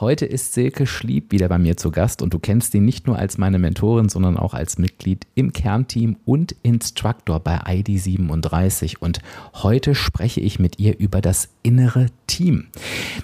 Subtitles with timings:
[0.00, 3.18] Heute ist Silke Schlieb wieder bei mir zu Gast und du kennst sie nicht nur
[3.18, 8.98] als meine Mentorin, sondern auch als Mitglied im Kernteam und Instructor bei ID37.
[9.00, 9.18] Und
[9.54, 12.68] heute spreche ich mit ihr über das innere Team.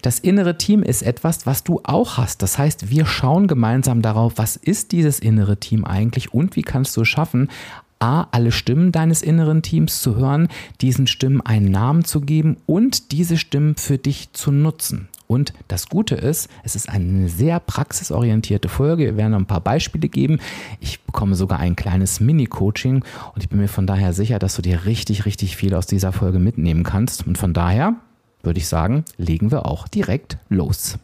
[0.02, 2.42] Das innere Team ist etwas, was du auch hast.
[2.42, 6.96] Das heißt, wir schauen gemeinsam darauf, was ist dieses innere Team eigentlich und wie kannst
[6.96, 7.50] du es schaffen,
[7.98, 10.48] A, alle Stimmen deines inneren Teams zu hören,
[10.80, 15.08] diesen Stimmen einen Namen zu geben und diese Stimmen für dich zu nutzen.
[15.26, 19.04] Und das Gute ist, es ist eine sehr praxisorientierte Folge.
[19.04, 20.38] Wir werden ein paar Beispiele geben.
[20.80, 22.96] Ich bekomme sogar ein kleines Mini-Coaching
[23.35, 26.13] und ich bin mir von daher sicher, dass du dir richtig, richtig viel aus dieser
[26.13, 27.26] Folge mitnehmen kannst.
[27.26, 27.94] Und von daher
[28.43, 30.99] würde ich sagen, legen wir auch direkt los.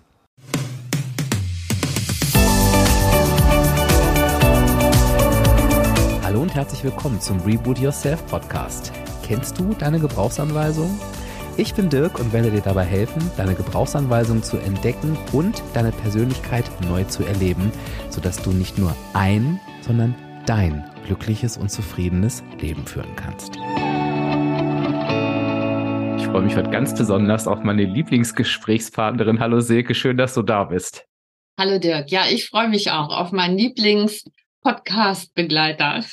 [6.30, 8.92] Hallo und herzlich willkommen zum Reboot Yourself Podcast.
[9.24, 10.96] Kennst du deine Gebrauchsanweisung?
[11.56, 16.70] Ich bin Dirk und werde dir dabei helfen, deine Gebrauchsanweisung zu entdecken und deine Persönlichkeit
[16.88, 17.72] neu zu erleben,
[18.10, 20.14] sodass du nicht nur ein, sondern
[20.46, 23.56] dein glückliches und zufriedenes Leben führen kannst.
[26.16, 29.40] Ich freue mich heute ganz besonders auf meine Lieblingsgesprächspartnerin.
[29.40, 31.06] Hallo Silke, schön, dass du da bist.
[31.59, 32.09] Hallo Dirk.
[32.12, 34.22] Ja, ich freue mich auch auf meinen Lieblings
[34.62, 36.04] Podcast-Begleiter.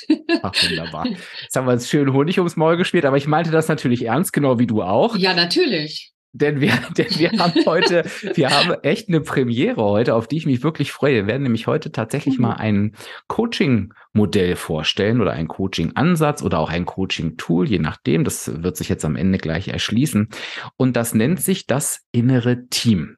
[0.42, 1.06] Ach, wunderbar.
[1.42, 4.32] Jetzt haben wir uns schön Honig ums Maul gespielt, aber ich meinte das natürlich ernst,
[4.32, 5.16] genau wie du auch.
[5.16, 6.12] Ja, natürlich.
[6.32, 8.04] Denn wir, denn wir haben heute,
[8.34, 11.14] wir haben echt eine Premiere heute, auf die ich mich wirklich freue.
[11.14, 12.42] Wir werden nämlich heute tatsächlich mhm.
[12.42, 12.94] mal ein
[13.28, 18.24] Coaching-Modell vorstellen oder ein Coaching-Ansatz oder auch ein Coaching-Tool, je nachdem.
[18.24, 20.28] Das wird sich jetzt am Ende gleich erschließen.
[20.76, 23.16] Und das nennt sich das innere Team.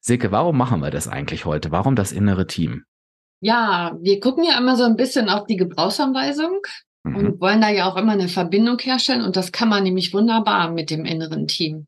[0.00, 1.70] Silke, warum machen wir das eigentlich heute?
[1.70, 2.84] Warum das innere Team?
[3.40, 6.60] Ja, wir gucken ja immer so ein bisschen auf die Gebrauchsanweisung
[7.04, 7.16] mhm.
[7.16, 9.22] und wollen da ja auch immer eine Verbindung herstellen.
[9.22, 11.86] Und das kann man nämlich wunderbar mit dem inneren Team.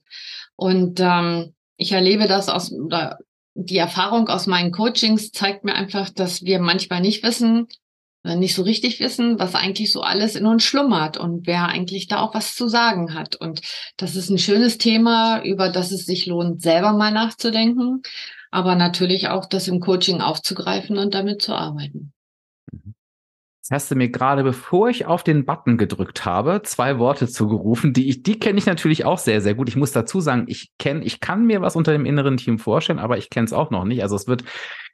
[0.56, 3.18] Und ähm, ich erlebe das aus, oder
[3.54, 7.66] die Erfahrung aus meinen Coachings zeigt mir einfach, dass wir manchmal nicht wissen,
[8.24, 12.20] nicht so richtig wissen, was eigentlich so alles in uns schlummert und wer eigentlich da
[12.20, 13.36] auch was zu sagen hat.
[13.36, 13.60] Und
[13.96, 18.02] das ist ein schönes Thema, über das es sich lohnt, selber mal nachzudenken
[18.50, 22.12] aber natürlich auch das im Coaching aufzugreifen und damit zu arbeiten.
[22.72, 22.94] Mhm.
[23.68, 27.92] Jetzt hast du mir gerade, bevor ich auf den Button gedrückt habe, zwei Worte zugerufen,
[27.92, 29.68] die ich, die kenne ich natürlich auch sehr, sehr gut.
[29.68, 32.98] Ich muss dazu sagen, ich kenne, ich kann mir was unter dem inneren Team vorstellen,
[32.98, 34.02] aber ich kenne es auch noch nicht.
[34.02, 34.42] Also es wird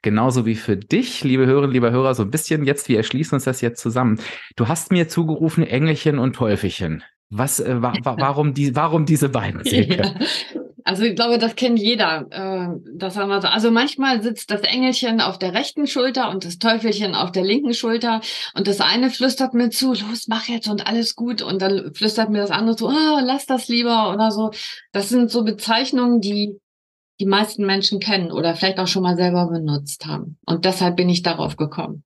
[0.01, 3.45] genauso wie für dich, liebe Hörerinnen, lieber Hörer, so ein bisschen jetzt, wir erschließen uns
[3.45, 4.19] das jetzt zusammen.
[4.57, 7.01] Du hast mir zugerufen Engelchen und Teufelchen.
[7.29, 9.61] Was, äh, wa warum, die, warum diese beiden?
[9.65, 10.15] Ja.
[10.87, 12.27] Also ich glaube, das kennt jeder.
[12.29, 13.47] Äh, das haben wir so.
[13.47, 17.73] Also manchmal sitzt das Engelchen auf der rechten Schulter und das Teufelchen auf der linken
[17.73, 18.21] Schulter
[18.53, 22.29] und das eine flüstert mir zu, los, mach jetzt und alles gut und dann flüstert
[22.29, 24.51] mir das andere zu, oh, lass das lieber oder so.
[24.91, 26.59] Das sind so Bezeichnungen, die
[27.19, 30.37] die meisten Menschen kennen oder vielleicht auch schon mal selber benutzt haben.
[30.45, 32.03] Und deshalb bin ich darauf gekommen.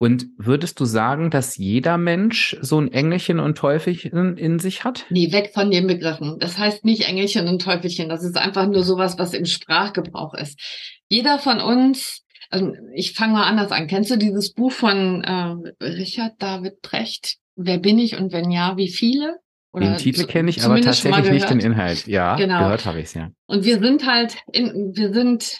[0.00, 5.06] Und würdest du sagen, dass jeder Mensch so ein Engelchen und Teufelchen in sich hat?
[5.10, 6.36] Nee, weg von den Begriffen.
[6.38, 8.08] Das heißt nicht Engelchen und Teufelchen.
[8.08, 10.60] Das ist einfach nur sowas, was im Sprachgebrauch ist.
[11.08, 13.88] Jeder von uns, also ich fange mal anders an.
[13.88, 17.36] Kennst du dieses Buch von äh, Richard David Brecht?
[17.56, 19.38] Wer bin ich und wenn ja, wie viele?
[19.72, 22.06] Oder den Titel kenne ich, aber tatsächlich nicht den Inhalt.
[22.06, 22.60] Ja, genau.
[22.60, 23.30] gehört habe ich es ja.
[23.46, 25.58] Und wir sind halt, in, wir sind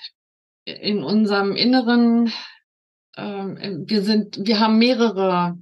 [0.64, 2.32] in unserem Inneren
[3.18, 5.58] ähm, wir sind, wir haben mehrere,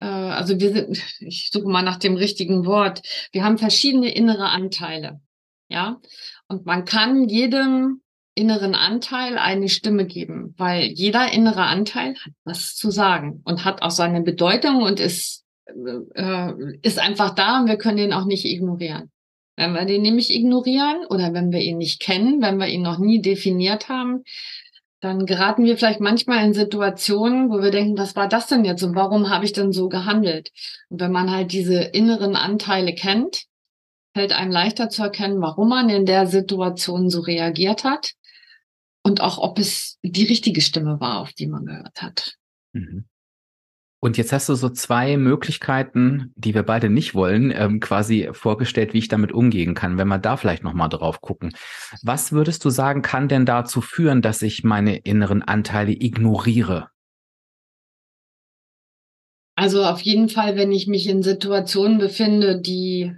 [0.00, 4.48] äh, also wir sind, ich suche mal nach dem richtigen Wort, wir haben verschiedene innere
[4.48, 5.20] Anteile,
[5.68, 6.00] ja,
[6.48, 8.00] und man kann jedem
[8.34, 13.82] inneren Anteil eine Stimme geben, weil jeder innere Anteil hat was zu sagen und hat
[13.82, 15.44] auch seine Bedeutung und ist
[16.14, 19.10] äh, ist einfach da und wir können ihn auch nicht ignorieren.
[19.56, 22.98] Wenn wir den nämlich ignorieren oder wenn wir ihn nicht kennen, wenn wir ihn noch
[22.98, 24.24] nie definiert haben,
[25.00, 28.82] dann geraten wir vielleicht manchmal in Situationen, wo wir denken, was war das denn jetzt
[28.82, 30.50] und warum habe ich denn so gehandelt?
[30.90, 33.44] Und wenn man halt diese inneren Anteile kennt,
[34.14, 38.12] fällt einem leichter zu erkennen, warum man in der Situation so reagiert hat
[39.02, 42.36] und auch, ob es die richtige Stimme war, auf die man gehört hat.
[42.72, 43.06] Mhm.
[44.02, 48.94] Und jetzt hast du so zwei Möglichkeiten, die wir beide nicht wollen, ähm, quasi vorgestellt,
[48.94, 51.52] wie ich damit umgehen kann, wenn wir da vielleicht nochmal drauf gucken.
[52.02, 56.88] Was würdest du sagen, kann denn dazu führen, dass ich meine inneren Anteile ignoriere?
[59.54, 63.12] Also auf jeden Fall, wenn ich mich in Situationen befinde, die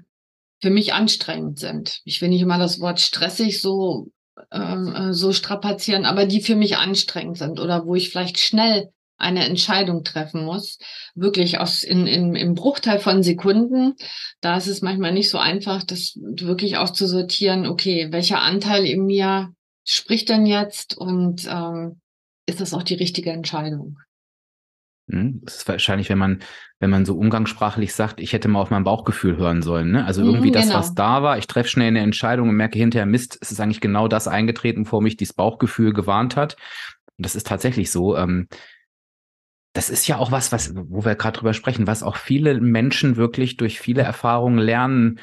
[0.61, 2.01] für mich anstrengend sind.
[2.05, 4.09] Ich will nicht immer das Wort stressig so,
[4.51, 8.91] ähm, äh, so strapazieren, aber die für mich anstrengend sind oder wo ich vielleicht schnell
[9.17, 10.79] eine Entscheidung treffen muss,
[11.15, 13.95] wirklich aus in, in, im Bruchteil von Sekunden,
[14.41, 19.53] da ist es manchmal nicht so einfach, das wirklich auszusortieren, okay, welcher Anteil in mir
[19.85, 22.01] spricht denn jetzt und ähm,
[22.47, 23.99] ist das auch die richtige Entscheidung?
[25.11, 26.41] Hm, das ist wahrscheinlich, wenn man,
[26.79, 29.91] wenn man so umgangssprachlich sagt, ich hätte mal auf mein Bauchgefühl hören sollen.
[29.91, 30.05] Ne?
[30.05, 30.79] Also irgendwie mhm, das, genau.
[30.79, 33.81] was da war, ich treffe schnell eine Entscheidung und merke hinterher, Mist, es ist eigentlich
[33.81, 36.57] genau das eingetreten, vor mich dieses Bauchgefühl gewarnt hat.
[37.19, 38.17] Und das ist tatsächlich so.
[38.17, 38.49] Ähm,
[39.73, 43.17] das ist ja auch was, was, wo wir gerade drüber sprechen, was auch viele Menschen
[43.17, 45.19] wirklich durch viele Erfahrungen lernen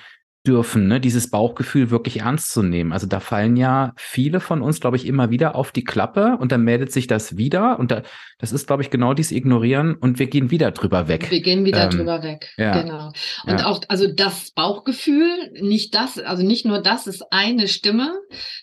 [0.48, 2.94] dürfen, ne, dieses Bauchgefühl wirklich ernst zu nehmen.
[2.94, 6.54] Also da fallen ja viele von uns, glaube ich, immer wieder auf die Klappe und
[6.54, 8.04] dann meldet sich das wieder und da,
[8.40, 11.30] das ist, glaube ich, genau dieses Ignorieren und wir gehen wieder drüber weg.
[11.30, 12.82] Wir gehen wieder ähm, drüber weg, ja.
[12.82, 13.12] genau.
[13.46, 13.66] Und ja.
[13.66, 18.14] auch, also das Bauchgefühl, nicht das, also nicht nur das ist eine Stimme,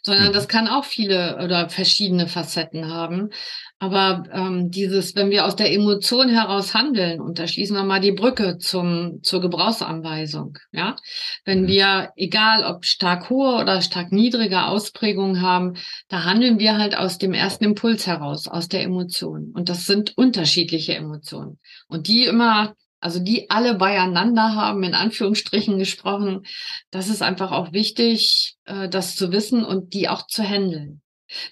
[0.03, 0.32] sondern mhm.
[0.32, 3.29] das kann auch viele oder verschiedene Facetten haben.
[3.78, 8.00] Aber ähm, dieses, wenn wir aus der Emotion heraus handeln, und da schließen wir mal
[8.00, 10.96] die Brücke zum, zur Gebrauchsanweisung, ja,
[11.44, 11.67] wenn mhm.
[11.67, 15.75] wir, egal ob stark hohe oder stark niedrige Ausprägungen haben,
[16.08, 19.52] da handeln wir halt aus dem ersten Impuls heraus, aus der Emotion.
[19.55, 21.58] Und das sind unterschiedliche Emotionen.
[21.87, 26.46] Und die immer also die alle beieinander haben, in Anführungsstrichen gesprochen,
[26.90, 31.02] das ist einfach auch wichtig, äh, das zu wissen und die auch zu handeln.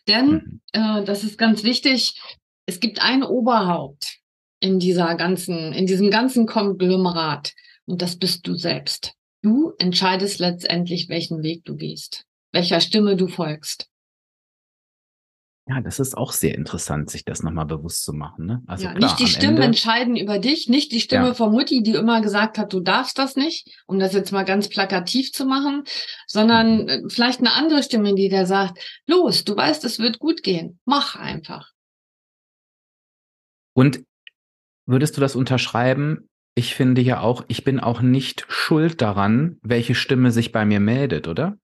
[0.09, 0.61] Denn, mhm.
[0.73, 2.21] äh, das ist ganz wichtig,
[2.67, 4.19] es gibt ein Oberhaupt
[4.61, 7.53] in dieser ganzen, in diesem ganzen Konglomerat.
[7.87, 9.13] Und das bist du selbst.
[9.43, 13.91] Du entscheidest letztendlich, welchen Weg du gehst, welcher Stimme du folgst.
[15.67, 18.45] Ja, das ist auch sehr interessant, sich das nochmal bewusst zu machen.
[18.45, 18.63] Ne?
[18.67, 21.35] Also ja, klar, nicht die Stimmen Ende, entscheiden über dich, nicht die Stimme ja.
[21.35, 24.69] von Mutti, die immer gesagt hat, du darfst das nicht, um das jetzt mal ganz
[24.69, 25.85] plakativ zu machen,
[26.27, 26.89] sondern mhm.
[26.89, 30.79] Äh, vielleicht eine andere Stimme, die da sagt, los, du weißt, es wird gut gehen,
[30.85, 31.73] mach einfach.
[33.75, 34.05] Und
[34.85, 36.29] würdest du das unterschreiben?
[36.55, 40.79] Ich finde ja auch, ich bin auch nicht schuld daran, welche Stimme sich bei mir
[40.79, 41.57] meldet, oder?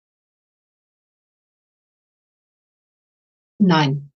[3.60, 4.10] Nein.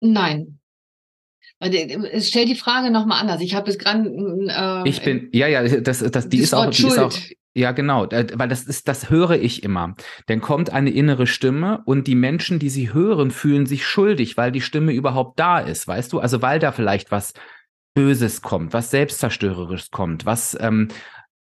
[0.00, 0.58] Nein.
[1.60, 3.40] Äh, stell die Frage nochmal anders.
[3.40, 4.08] Ich habe es gerade.
[4.08, 7.12] Äh, ich bin, ja, ja, das, das, die ist auch, die ist auch,
[7.56, 9.94] ja, genau, weil das ist, das höre ich immer.
[10.26, 14.52] Dann kommt eine innere Stimme und die Menschen, die sie hören, fühlen sich schuldig, weil
[14.52, 16.18] die Stimme überhaupt da ist, weißt du?
[16.18, 17.32] Also weil da vielleicht was
[17.94, 20.88] Böses kommt, was Selbstzerstörerisches kommt, was ähm,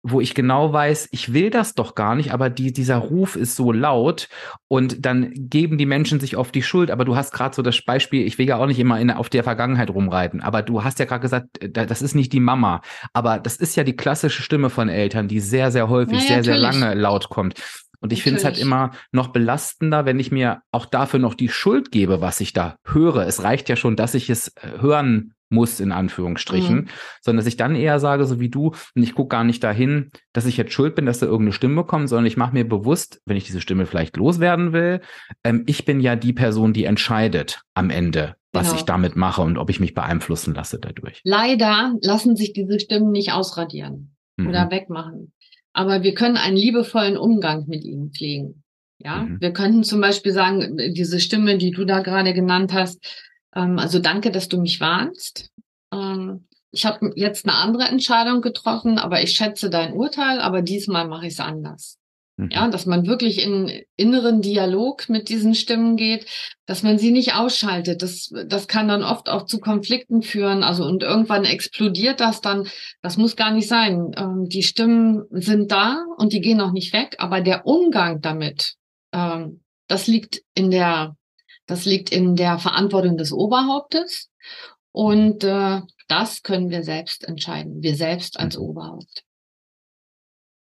[0.04, 3.56] wo ich genau weiß, ich will das doch gar nicht, aber die, dieser Ruf ist
[3.56, 4.28] so laut
[4.68, 6.92] und dann geben die Menschen sich auf die Schuld.
[6.92, 9.30] Aber du hast gerade so das Beispiel, ich will ja auch nicht immer in, auf
[9.30, 12.82] der Vergangenheit rumreiten, aber du hast ja gerade gesagt, das ist nicht die Mama,
[13.14, 16.56] aber das ist ja die klassische Stimme von Eltern, die sehr, sehr häufig, naja, sehr,
[16.56, 16.74] natürlich.
[16.74, 17.56] sehr lange laut kommt.
[18.02, 21.48] Und ich finde es halt immer noch belastender, wenn ich mir auch dafür noch die
[21.48, 23.26] Schuld gebe, was ich da höre.
[23.26, 26.88] Es reicht ja schon, dass ich es äh, hören muss, in Anführungsstrichen, mhm.
[27.22, 30.12] sondern dass ich dann eher sage, so wie du, und ich gucke gar nicht dahin,
[30.34, 33.22] dass ich jetzt schuld bin, dass da irgendeine Stimme kommt, sondern ich mache mir bewusst,
[33.26, 35.02] wenn ich diese Stimme vielleicht loswerden will,
[35.44, 38.80] ähm, ich bin ja die Person, die entscheidet am Ende, was genau.
[38.80, 41.22] ich damit mache und ob ich mich beeinflussen lasse dadurch.
[41.24, 44.48] Leider lassen sich diese Stimmen nicht ausradieren mhm.
[44.48, 45.34] oder wegmachen.
[45.74, 48.64] Aber wir können einen liebevollen Umgang mit ihnen pflegen.
[49.00, 49.42] Ja, mhm.
[49.42, 53.04] wir könnten zum Beispiel sagen, diese Stimme, die du da gerade genannt hast,
[53.56, 55.50] ähm, also danke, dass du mich warnst.
[55.94, 61.08] Ähm, ich habe jetzt eine andere Entscheidung getroffen, aber ich schätze dein Urteil, aber diesmal
[61.08, 62.00] mache ich es anders.
[62.38, 62.50] Mhm.
[62.52, 66.26] Ja, dass man wirklich in inneren Dialog mit diesen Stimmen geht,
[66.66, 68.02] dass man sie nicht ausschaltet.
[68.02, 70.64] Das, das kann dann oft auch zu Konflikten führen.
[70.64, 72.68] Also und irgendwann explodiert das dann.
[73.04, 74.12] Das muss gar nicht sein.
[74.18, 77.18] Ähm, die Stimmen sind da und die gehen auch nicht weg.
[77.20, 78.76] Aber der Umgang damit,
[79.12, 81.16] ähm, das liegt in der
[81.66, 84.32] das liegt in der Verantwortung des Oberhauptes
[84.92, 88.64] und äh, das können wir selbst entscheiden, wir selbst als mhm.
[88.64, 89.24] Oberhaupt.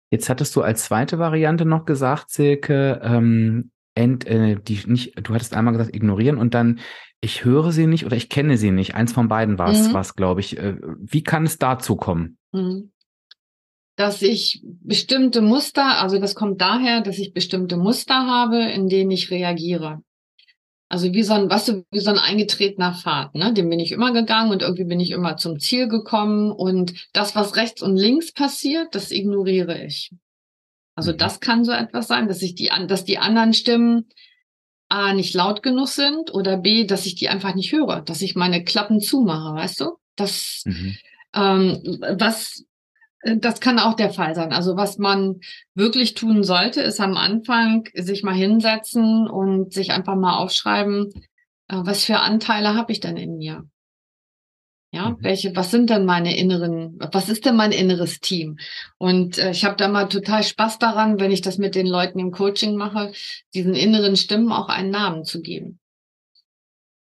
[0.09, 5.33] Jetzt hattest du als zweite Variante noch gesagt, Silke, ähm, ent, äh, die nicht, du
[5.33, 6.79] hattest einmal gesagt, ignorieren und dann,
[7.19, 8.95] ich höre sie nicht oder ich kenne sie nicht.
[8.95, 10.15] Eins von beiden war es, mhm.
[10.15, 10.57] glaube ich.
[10.57, 12.37] Äh, wie kann es dazu kommen?
[12.51, 12.91] Mhm.
[13.95, 19.09] Dass ich bestimmte Muster, also das kommt daher, dass ich bestimmte Muster habe, in denen
[19.09, 20.01] ich reagiere.
[20.89, 23.53] Also wie so ein, weißt du, wie so ein eingetretener Pfad, ne?
[23.53, 27.35] Den bin ich immer gegangen und irgendwie bin ich immer zum Ziel gekommen und das,
[27.35, 30.11] was rechts und links passiert, das ignoriere ich.
[30.95, 31.17] Also mhm.
[31.17, 34.05] das kann so etwas sein, dass ich die, dass die anderen Stimmen
[34.89, 38.35] A, nicht laut genug sind oder B, dass ich die einfach nicht höre, dass ich
[38.35, 39.97] meine Klappen zumache, weißt du?
[40.15, 40.97] Das, mhm.
[41.33, 42.63] ähm, was
[43.23, 44.53] das kann auch der Fall sein.
[44.53, 45.39] Also was man
[45.73, 51.11] wirklich tun sollte, ist am Anfang sich mal hinsetzen und sich einfach mal aufschreiben,
[51.67, 53.67] äh, was für Anteile habe ich denn in mir?
[54.91, 55.17] Ja, mhm.
[55.19, 58.57] welche, was sind denn meine inneren, was ist denn mein inneres Team?
[58.97, 62.19] Und äh, ich habe da mal total Spaß daran, wenn ich das mit den Leuten
[62.19, 63.11] im Coaching mache,
[63.53, 65.79] diesen inneren Stimmen auch einen Namen zu geben.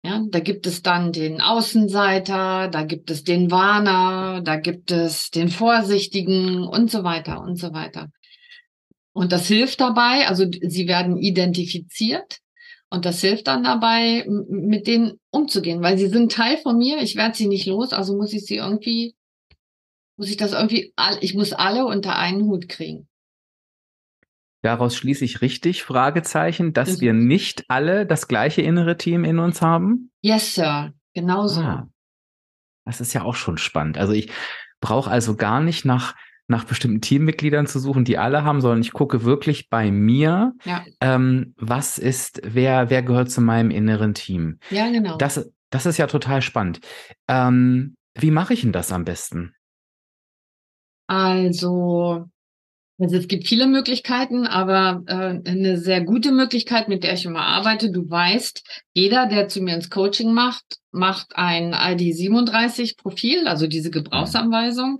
[0.04, 5.30] Ja, da gibt es dann den Außenseiter, da gibt es den Warner, da gibt es
[5.30, 8.08] den Vorsichtigen und so weiter und so weiter.
[9.12, 12.38] Und das hilft dabei, also sie werden identifiziert
[12.88, 17.02] und das hilft dann dabei, mit denen umzugehen, weil sie sind Teil von mir.
[17.02, 19.16] Ich werde sie nicht los, also muss ich sie irgendwie,
[20.16, 23.07] muss ich das irgendwie, ich muss alle unter einen Hut kriegen.
[24.62, 27.00] Daraus schließe ich richtig, Fragezeichen, dass mhm.
[27.00, 30.10] wir nicht alle das gleiche innere Team in uns haben?
[30.20, 30.92] Yes, Sir.
[31.14, 31.60] Genauso.
[31.62, 31.88] Ah,
[32.84, 33.98] das ist ja auch schon spannend.
[33.98, 34.30] Also ich
[34.80, 36.14] brauche also gar nicht nach
[36.48, 40.82] nach bestimmten Teammitgliedern zu suchen, die alle haben, sondern ich gucke wirklich bei mir, ja.
[41.00, 44.58] ähm, was ist, wer, wer gehört zu meinem inneren Team.
[44.70, 45.18] Ja, genau.
[45.18, 46.80] Das, das ist ja total spannend.
[47.28, 49.54] Ähm, wie mache ich denn das am besten?
[51.06, 52.26] Also,
[53.00, 57.46] also es gibt viele Möglichkeiten, aber äh, eine sehr gute Möglichkeit, mit der ich immer
[57.46, 58.62] arbeite, du weißt,
[58.92, 64.98] jeder, der zu mir ins Coaching macht, macht ein ID37-Profil, also diese Gebrauchsanweisung.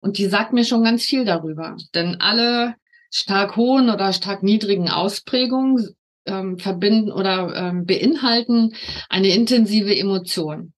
[0.00, 1.76] Und die sagt mir schon ganz viel darüber.
[1.94, 2.74] Denn alle
[3.10, 5.94] stark hohen oder stark niedrigen Ausprägungen
[6.26, 8.74] ähm, verbinden oder ähm, beinhalten
[9.08, 10.74] eine intensive Emotion.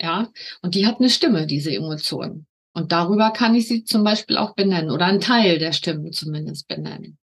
[0.00, 0.28] Ja,
[0.62, 2.47] und die hat eine Stimme, diese Emotion.
[2.78, 6.68] Und darüber kann ich sie zum Beispiel auch benennen oder einen Teil der Stimmen zumindest
[6.68, 7.18] benennen.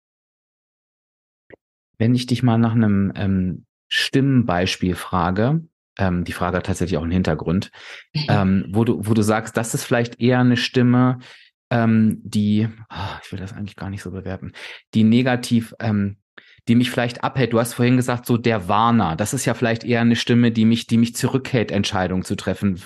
[1.96, 5.66] Wenn ich dich mal nach einem ähm, Stimmenbeispiel frage,
[5.98, 7.70] ähm, die Frage hat tatsächlich auch einen Hintergrund,
[8.28, 11.20] ähm, wo du, wo du sagst, das ist vielleicht eher eine Stimme,
[11.70, 14.52] ähm, die, oh, ich will das eigentlich gar nicht so bewerten,
[14.92, 16.18] die negativ ähm,
[16.68, 17.52] die mich vielleicht abhält.
[17.52, 19.14] Du hast vorhin gesagt, so der Warner.
[19.14, 22.80] Das ist ja vielleicht eher eine Stimme, die mich, die mich zurückhält, Entscheidungen zu treffen.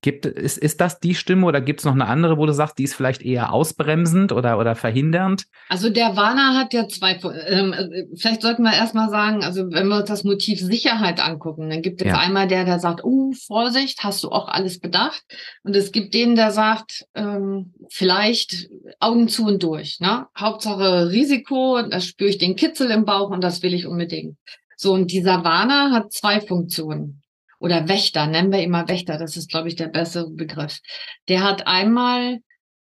[0.00, 2.78] Gibt, ist, ist das die Stimme oder gibt es noch eine andere, wo du sagst,
[2.78, 5.44] die ist vielleicht eher ausbremsend oder, oder verhindernd?
[5.68, 7.74] Also der Warner hat ja zwei, ähm,
[8.16, 12.00] vielleicht sollten wir erstmal sagen, also wenn wir uns das Motiv Sicherheit angucken, dann gibt
[12.00, 12.18] es ja.
[12.18, 15.22] einmal der, der sagt, oh, Vorsicht, hast du auch alles bedacht?
[15.64, 20.00] Und es gibt den, der sagt, ähm, vielleicht Augen zu und durch.
[20.00, 20.26] Ne?
[20.38, 24.38] Hauptsache Risiko, da spüre ich den Kitzel im Bauch und das will ich unbedingt.
[24.76, 27.22] So, und dieser Warner hat zwei Funktionen.
[27.58, 30.80] Oder Wächter, nennen wir immer Wächter, das ist, glaube ich, der bessere Begriff.
[31.28, 32.40] Der hat einmal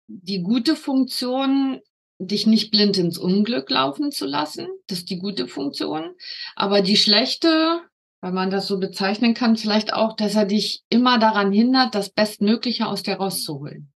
[0.06, 1.80] die gute Funktion,
[2.18, 4.66] dich nicht blind ins Unglück laufen zu lassen.
[4.86, 6.14] Das ist die gute Funktion.
[6.56, 7.80] Aber die schlechte,
[8.22, 12.08] wenn man das so bezeichnen kann, vielleicht auch, dass er dich immer daran hindert, das
[12.08, 13.92] Bestmögliche aus dir rauszuholen.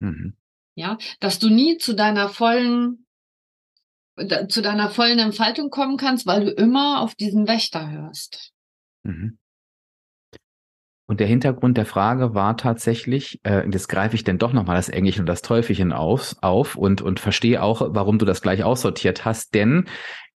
[0.00, 0.34] Mhm.
[0.74, 3.06] Ja, dass du nie zu deiner vollen
[4.48, 8.52] zu deiner vollen Entfaltung kommen kannst, weil du immer auf diesen Wächter hörst.
[9.04, 9.38] Mhm.
[11.10, 14.90] Und der Hintergrund der Frage war tatsächlich, äh, jetzt greife ich denn doch nochmal das
[14.90, 19.24] Engelchen und das Teufelchen auf, auf und, und verstehe auch, warum du das gleich aussortiert
[19.24, 19.86] hast, denn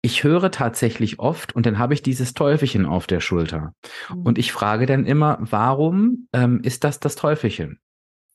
[0.01, 3.73] ich höre tatsächlich oft und dann habe ich dieses Teufelchen auf der Schulter.
[4.13, 4.21] Mhm.
[4.21, 7.79] Und ich frage dann immer, warum ähm, ist das das Teufelchen?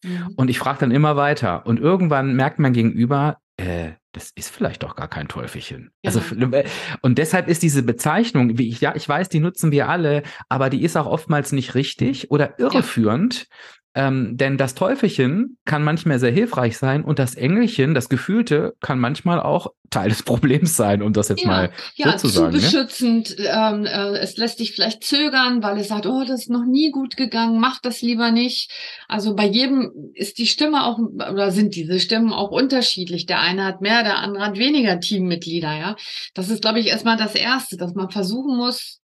[0.03, 0.35] Mhm.
[0.37, 1.67] Und ich frage dann immer weiter.
[1.67, 5.92] Und irgendwann merkt man gegenüber, äh, das ist vielleicht doch gar kein Teufelchen.
[6.04, 6.56] Also, genau.
[6.56, 6.68] Also,
[7.02, 10.70] und deshalb ist diese Bezeichnung, wie ich, ja, ich weiß, die nutzen wir alle, aber
[10.70, 13.46] die ist auch oftmals nicht richtig oder irreführend.
[13.49, 13.56] Ja.
[13.95, 18.99] Ähm, denn das Teufelchen kann manchmal sehr hilfreich sein und das Engelchen, das Gefühlte, kann
[18.99, 22.57] manchmal auch Teil des Problems sein, um das jetzt ja, mal ja, so zu sagen.
[22.57, 23.39] Ja, zu beschützend.
[23.39, 23.45] Ne?
[23.47, 26.91] Ähm, äh, es lässt dich vielleicht zögern, weil es sagt, oh, das ist noch nie
[26.91, 28.73] gut gegangen, mach das lieber nicht.
[29.07, 33.27] Also bei jedem ist die Stimme auch, oder sind diese Stimmen auch unterschiedlich.
[33.27, 35.97] Der eine hat mehr, der andere hat weniger Teammitglieder, ja.
[36.35, 39.01] Das ist, glaube ich, erstmal das Erste, dass man versuchen muss,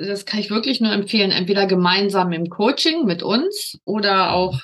[0.00, 4.60] das kann ich wirklich nur empfehlen, entweder gemeinsam im Coaching mit uns oder auch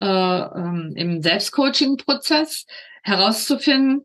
[0.00, 2.66] äh, ähm, im Selbstcoaching-Prozess
[3.02, 4.04] herauszufinden,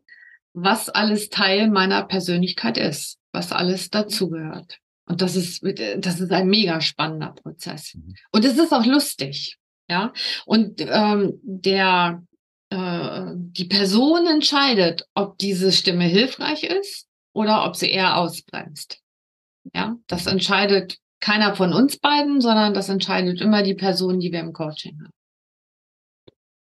[0.52, 4.78] was alles Teil meiner Persönlichkeit ist, was alles dazugehört.
[5.06, 5.64] Und das ist,
[5.98, 7.94] das ist ein mega spannender Prozess.
[7.94, 8.14] Mhm.
[8.30, 9.56] Und es ist auch lustig,
[9.88, 10.12] ja.
[10.44, 12.22] Und ähm, der
[12.70, 19.00] äh, die Person entscheidet, ob diese Stimme hilfreich ist oder ob sie eher ausbremst.
[19.74, 24.40] Ja, das entscheidet keiner von uns beiden, sondern das entscheidet immer die Person, die wir
[24.40, 25.12] im Coaching haben.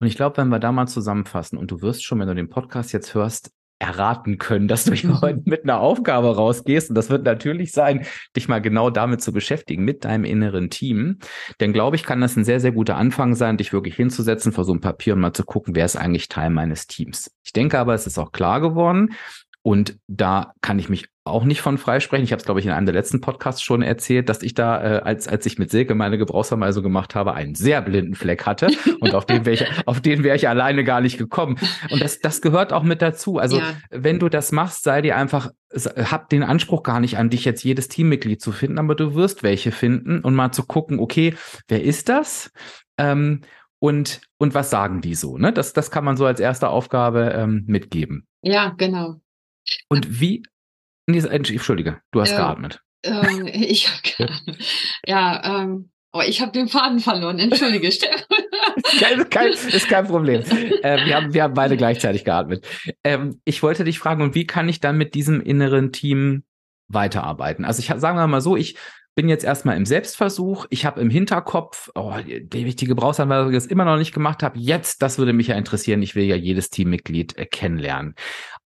[0.00, 2.48] Und ich glaube, wenn wir da mal zusammenfassen und du wirst schon, wenn du den
[2.48, 6.90] Podcast jetzt hörst, erraten können, dass du hier heute mit einer Aufgabe rausgehst.
[6.90, 8.06] Und das wird natürlich sein,
[8.36, 11.18] dich mal genau damit zu beschäftigen, mit deinem inneren Team.
[11.60, 14.64] Denn glaube ich, kann das ein sehr, sehr guter Anfang sein, dich wirklich hinzusetzen vor
[14.64, 17.30] so einem Papier und mal zu gucken, wer ist eigentlich Teil meines Teams.
[17.42, 19.14] Ich denke aber, es ist auch klar geworden,
[19.62, 22.24] Und da kann ich mich auch nicht von freisprechen.
[22.24, 24.82] Ich habe es, glaube ich, in einem der letzten Podcasts schon erzählt, dass ich da,
[24.82, 28.68] äh, als, als ich mit Silke meine Gebrauchsanweisung gemacht habe, einen sehr blinden Fleck hatte.
[29.00, 31.58] Und auf den wäre ich, auf den wäre ich alleine gar nicht gekommen.
[31.90, 33.38] Und das, das gehört auch mit dazu.
[33.38, 33.74] Also, ja.
[33.90, 37.62] wenn du das machst, sei dir einfach, hab den Anspruch gar nicht an dich jetzt
[37.62, 41.34] jedes Teammitglied zu finden, aber du wirst welche finden und mal zu gucken, okay,
[41.68, 42.50] wer ist das?
[42.98, 43.42] Ähm,
[43.78, 45.38] und, und was sagen die so?
[45.38, 45.52] Ne?
[45.52, 48.26] Das, das kann man so als erste Aufgabe ähm, mitgeben.
[48.42, 49.20] Ja, genau.
[49.88, 50.42] Und wie,
[51.06, 52.82] nee, entschuldige, du hast äh, geatmet.
[53.04, 54.58] Ähm, ich habe geatmet.
[55.06, 57.38] Ja, ähm, oh, ich habe den Faden verloren.
[57.38, 58.24] Entschuldige, Stefan.
[58.98, 60.42] kein, kein, ist kein Problem.
[60.82, 62.66] Äh, wir, haben, wir haben beide gleichzeitig geatmet.
[63.04, 66.44] Ähm, ich wollte dich fragen, und wie kann ich dann mit diesem inneren Team
[66.88, 67.64] weiterarbeiten?
[67.64, 68.76] Also ich sagen wir mal so, ich
[69.16, 70.66] bin jetzt erstmal im Selbstversuch.
[70.70, 74.58] Ich habe im Hinterkopf, oh, die wichtige Gebrauchsanweisung jetzt immer noch nicht gemacht habe.
[74.58, 76.00] Jetzt, das würde mich ja interessieren.
[76.02, 78.14] Ich will ja jedes Teammitglied äh, kennenlernen.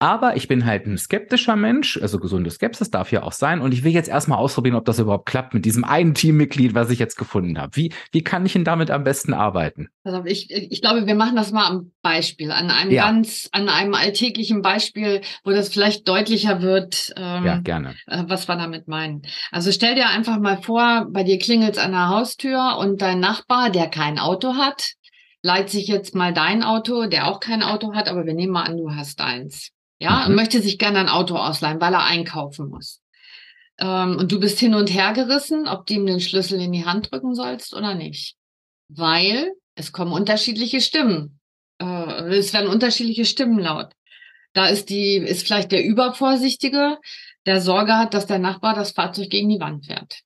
[0.02, 3.60] Aber ich bin halt ein skeptischer Mensch, also gesunde Skepsis darf ja auch sein.
[3.60, 6.90] Und ich will jetzt erstmal ausprobieren, ob das überhaupt klappt mit diesem einen Teammitglied, was
[6.90, 7.76] ich jetzt gefunden habe.
[7.76, 9.90] Wie, wie kann ich denn damit am besten arbeiten?
[10.02, 13.04] Also ich, ich glaube, wir machen das mal am Beispiel, an einem ja.
[13.04, 17.94] ganz, an einem alltäglichen Beispiel, wo das vielleicht deutlicher wird, ähm, ja, gerne.
[18.08, 19.22] Äh, was wir damit meinen.
[19.52, 23.20] Also stell dir einfach mal vor, bei dir klingelt es an der Haustür und dein
[23.20, 24.94] Nachbar, der kein Auto hat,
[25.42, 28.64] leiht sich jetzt mal dein Auto, der auch kein Auto hat, aber wir nehmen mal
[28.64, 29.70] an, du hast eins
[30.02, 30.26] ja, mhm.
[30.26, 33.00] und möchte sich gerne ein Auto ausleihen, weil er einkaufen muss.
[33.78, 36.84] Ähm, und du bist hin und her gerissen, ob du ihm den Schlüssel in die
[36.84, 38.36] Hand drücken sollst oder nicht.
[38.88, 41.40] Weil es kommen unterschiedliche Stimmen.
[41.80, 43.92] Äh, es werden unterschiedliche Stimmen laut.
[44.54, 46.98] Da ist die, ist vielleicht der Übervorsichtige,
[47.46, 50.20] der Sorge hat, dass der Nachbar das Fahrzeug gegen die Wand fährt.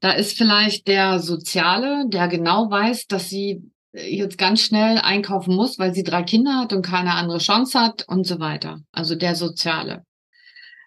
[0.00, 5.78] Da ist vielleicht der Soziale, der genau weiß, dass sie jetzt ganz schnell einkaufen muss,
[5.78, 8.80] weil sie drei Kinder hat und keine andere Chance hat und so weiter.
[8.92, 10.04] Also der Soziale.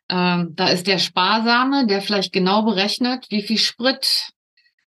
[0.10, 4.30] Ähm, da ist der Sparsame, der vielleicht genau berechnet, wie viel Sprit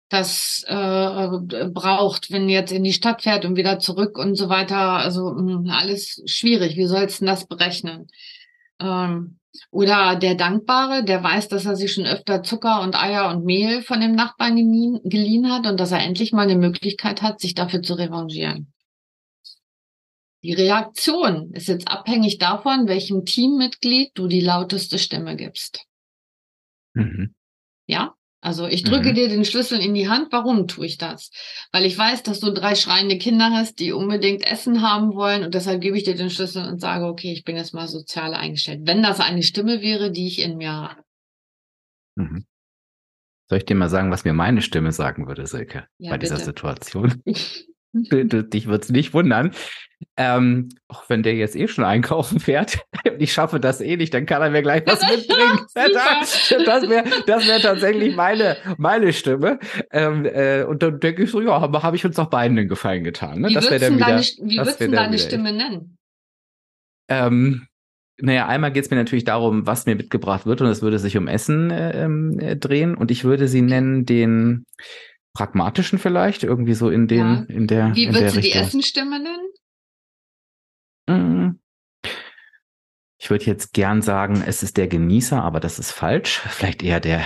[0.10, 4.77] das äh, braucht, wenn jetzt in die Stadt fährt und wieder zurück und so weiter.
[4.77, 6.75] Also mh, hm, alles schwierig.
[6.75, 8.08] Wie sollst du das berechnen?
[8.81, 9.38] Ähm,
[9.69, 13.81] oder der Dankbare, der weiß, dass er sich schon öfter Zucker und Eier und Mehl
[13.81, 14.55] von dem Nachbarn
[15.03, 18.73] geliehen hat und dass er endlich mal eine Möglichkeit hat, sich dafür zu revanchieren.
[20.43, 25.86] Die Reaktion ist jetzt abhängig davon, welchem Teammitglied du die lauteste Stimme gibst.
[26.93, 27.36] Mhm.
[27.86, 28.15] Ja?
[28.41, 29.15] Also ich drücke mhm.
[29.15, 30.32] dir den Schlüssel in die Hand.
[30.32, 31.32] Warum tue ich das?
[31.71, 35.54] Weil ich weiß, dass du drei schreiende Kinder hast, die unbedingt Essen haben wollen und
[35.54, 38.82] deshalb gebe ich dir den Schlüssel und sage, okay, ich bin jetzt mal sozial eingestellt.
[38.86, 41.04] Wenn das eine Stimme wäre, die ich in mir habe.
[42.15, 42.45] Mhm.
[43.47, 46.34] Soll ich dir mal sagen, was mir meine Stimme sagen würde, Silke, ja, bei bitte.
[46.34, 47.21] dieser Situation?
[47.93, 49.51] Dich wird es nicht wundern.
[50.17, 52.79] Ähm, auch wenn der jetzt eh schon einkaufen fährt,
[53.17, 55.59] ich schaffe das eh nicht, dann kann er mir gleich was mitbringen.
[55.73, 59.59] das das wäre das wär tatsächlich meine, meine Stimme.
[59.91, 62.67] Ähm, äh, und dann denke ich so, ja, aber habe ich uns doch beiden den
[62.67, 63.41] Gefallen getan.
[63.41, 63.49] Ne?
[63.49, 65.97] Wie würdest du deine, wie würdest deine Stimme nennen?
[67.09, 67.67] Ähm,
[68.17, 71.17] naja, einmal geht es mir natürlich darum, was mir mitgebracht wird und es würde sich
[71.17, 74.65] um Essen äh, ähm, äh, drehen und ich würde sie nennen den
[75.33, 77.45] pragmatischen vielleicht, irgendwie so in den, ja.
[77.47, 77.95] in der.
[77.95, 79.47] Wie würdest du die Essenstimme nennen?
[81.12, 81.60] Mm.
[83.19, 86.39] Ich würde jetzt gern sagen, es ist der Genießer, aber das ist falsch.
[86.50, 87.24] Vielleicht eher der,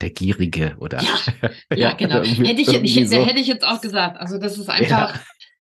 [0.00, 1.02] der Gierige oder.
[1.02, 2.22] Ja, ja genau.
[2.22, 3.24] hätte ich, ich so.
[3.24, 4.18] hätte ich jetzt auch gesagt.
[4.18, 5.20] Also das ist einfach, ja.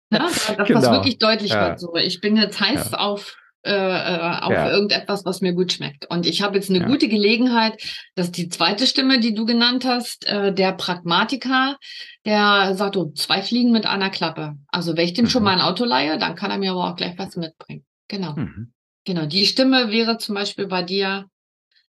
[0.10, 0.82] ne, dass genau.
[0.82, 1.70] das wirklich deutlich ja.
[1.70, 1.80] wird.
[1.80, 4.72] So, ich bin jetzt heiß auf äh, äh, auf ja.
[4.72, 6.10] irgendetwas, was mir gut schmeckt.
[6.10, 6.86] Und ich habe jetzt eine ja.
[6.88, 7.80] gute Gelegenheit,
[8.16, 11.78] dass die zweite Stimme, die du genannt hast, äh, der Pragmatiker,
[12.26, 14.56] der sagt, oh, zwei Fliegen mit einer Klappe.
[14.68, 15.30] Also wenn ich dem mhm.
[15.30, 17.86] schon mal ein Auto leihe, dann kann er mir aber auch gleich was mitbringen.
[18.08, 18.34] Genau.
[18.34, 18.74] Mhm.
[19.06, 19.28] Genau.
[19.28, 21.28] Die Stimme wäre zum Beispiel bei dir,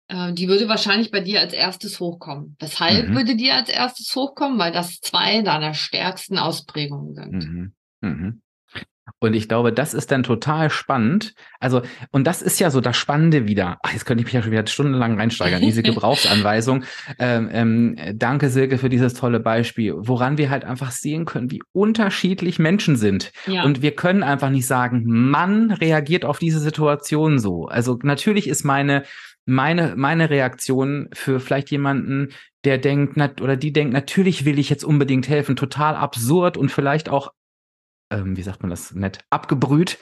[0.09, 2.56] äh, die würde wahrscheinlich bei dir als erstes hochkommen.
[2.59, 3.14] Weshalb mhm.
[3.14, 4.59] würde die als erstes hochkommen?
[4.59, 7.44] Weil das zwei deiner stärksten Ausprägungen sind.
[9.18, 11.34] Und ich glaube, das ist dann total spannend.
[11.58, 13.78] Also, und das ist ja so das Spannende wieder.
[13.82, 15.60] Ach, jetzt könnte ich mich ja schon wieder stundenlang reinsteigern.
[15.60, 16.84] Diese Gebrauchsanweisung.
[17.18, 21.62] Ähm, ähm, danke, Silke, für dieses tolle Beispiel, woran wir halt einfach sehen können, wie
[21.72, 23.32] unterschiedlich Menschen sind.
[23.46, 23.64] Ja.
[23.64, 27.66] Und wir können einfach nicht sagen, Mann reagiert auf diese Situation so.
[27.66, 29.04] Also, natürlich ist meine,
[29.46, 32.28] meine, meine Reaktion für vielleicht jemanden,
[32.64, 37.08] der denkt, oder die denkt, natürlich will ich jetzt unbedingt helfen, total absurd und vielleicht
[37.08, 37.32] auch
[38.10, 39.98] ähm, wie sagt man das nett, abgebrüht.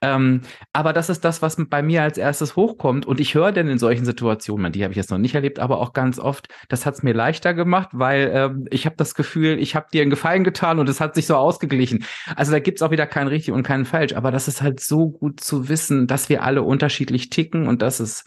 [0.00, 0.42] Ähm,
[0.72, 3.06] aber das ist das, was bei mir als erstes hochkommt.
[3.06, 5.78] Und ich höre denn in solchen Situationen, die habe ich jetzt noch nicht erlebt, aber
[5.78, 9.58] auch ganz oft, das hat es mir leichter gemacht, weil ähm, ich habe das Gefühl,
[9.58, 12.04] ich habe dir einen Gefallen getan und es hat sich so ausgeglichen.
[12.36, 14.14] Also da gibt's auch wieder kein richtig und kein falsch.
[14.14, 18.00] Aber das ist halt so gut zu wissen, dass wir alle unterschiedlich ticken und dass
[18.00, 18.24] es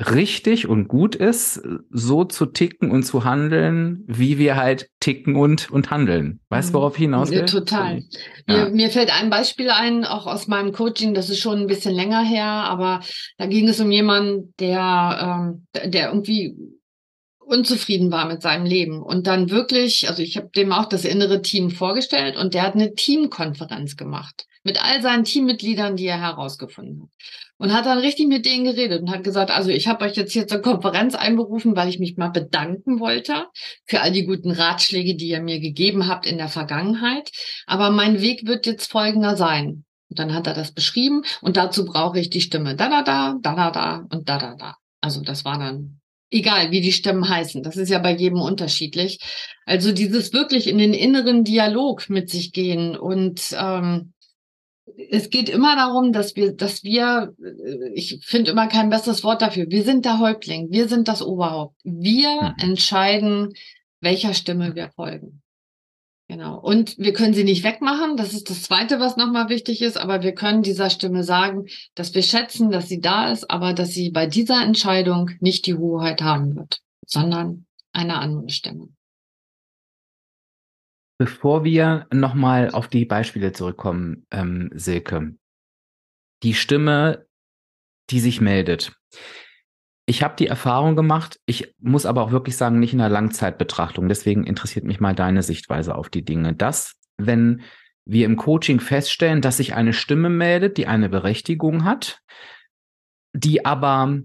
[0.00, 5.70] richtig und gut ist, so zu ticken und zu handeln, wie wir halt ticken und,
[5.70, 6.40] und handeln.
[6.50, 7.38] Weißt du, worauf ich hinaus will?
[7.38, 8.04] Ja, total.
[8.46, 8.66] Ja.
[8.66, 11.94] Mir, mir fällt ein Beispiel ein, auch aus meinem Coaching, das ist schon ein bisschen
[11.94, 13.00] länger her, aber
[13.38, 16.56] da ging es um jemanden, der, ähm, der irgendwie
[17.40, 21.42] unzufrieden war mit seinem Leben und dann wirklich, also ich habe dem auch das innere
[21.42, 27.04] Team vorgestellt und der hat eine Teamkonferenz gemacht mit all seinen Teammitgliedern, die er herausgefunden
[27.04, 27.08] hat.
[27.56, 30.32] Und hat dann richtig mit denen geredet und hat gesagt, also ich habe euch jetzt
[30.32, 33.46] hier zur Konferenz einberufen, weil ich mich mal bedanken wollte
[33.86, 37.30] für all die guten Ratschläge, die ihr mir gegeben habt in der Vergangenheit.
[37.66, 39.84] Aber mein Weg wird jetzt folgender sein.
[40.10, 43.36] Und dann hat er das beschrieben und dazu brauche ich die Stimme da da da,
[43.40, 44.76] da da da und da da da.
[45.00, 46.00] Also das war dann
[46.30, 47.62] egal, wie die Stimmen heißen.
[47.62, 49.18] Das ist ja bei jedem unterschiedlich.
[49.66, 54.12] Also dieses wirklich in den inneren Dialog mit sich gehen und ähm,
[55.10, 59.42] es geht immer darum, dass wir, dass wir, äh, ich finde immer kein besseres Wort
[59.42, 59.66] dafür.
[59.68, 61.76] Wir sind der Häuptling, wir sind das Oberhaupt.
[61.84, 62.70] Wir mhm.
[62.70, 63.54] entscheiden,
[64.00, 65.42] welcher Stimme wir folgen.
[66.30, 66.58] Genau.
[66.60, 68.18] Und wir können sie nicht wegmachen.
[68.18, 69.96] Das ist das Zweite, was nochmal wichtig ist.
[69.96, 73.90] Aber wir können dieser Stimme sagen, dass wir schätzen, dass sie da ist, aber dass
[73.90, 78.88] sie bei dieser Entscheidung nicht die Hoheit haben wird, sondern eine andere Stimme.
[81.18, 85.34] Bevor wir nochmal auf die Beispiele zurückkommen, ähm, Silke,
[86.44, 87.26] die Stimme,
[88.10, 88.92] die sich meldet.
[90.06, 94.08] Ich habe die Erfahrung gemacht, ich muss aber auch wirklich sagen, nicht in der Langzeitbetrachtung.
[94.08, 96.54] Deswegen interessiert mich mal deine Sichtweise auf die Dinge.
[96.54, 97.62] Dass, wenn
[98.06, 102.22] wir im Coaching feststellen, dass sich eine Stimme meldet, die eine Berechtigung hat,
[103.34, 104.22] die aber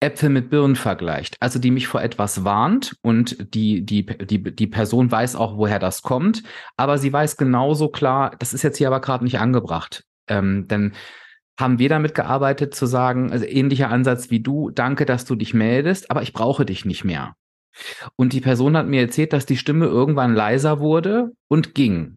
[0.00, 4.66] Äpfel mit Birnen vergleicht, also die mich vor etwas warnt und die, die, die, die
[4.68, 6.44] Person weiß auch, woher das kommt,
[6.76, 10.04] aber sie weiß genauso klar, das ist jetzt hier aber gerade nicht angebracht.
[10.28, 10.92] Ähm, denn
[11.58, 15.54] haben wir damit gearbeitet zu sagen, also ähnlicher Ansatz wie du, danke, dass du dich
[15.54, 17.34] meldest, aber ich brauche dich nicht mehr.
[18.16, 22.16] Und die Person hat mir erzählt, dass die Stimme irgendwann leiser wurde und ging.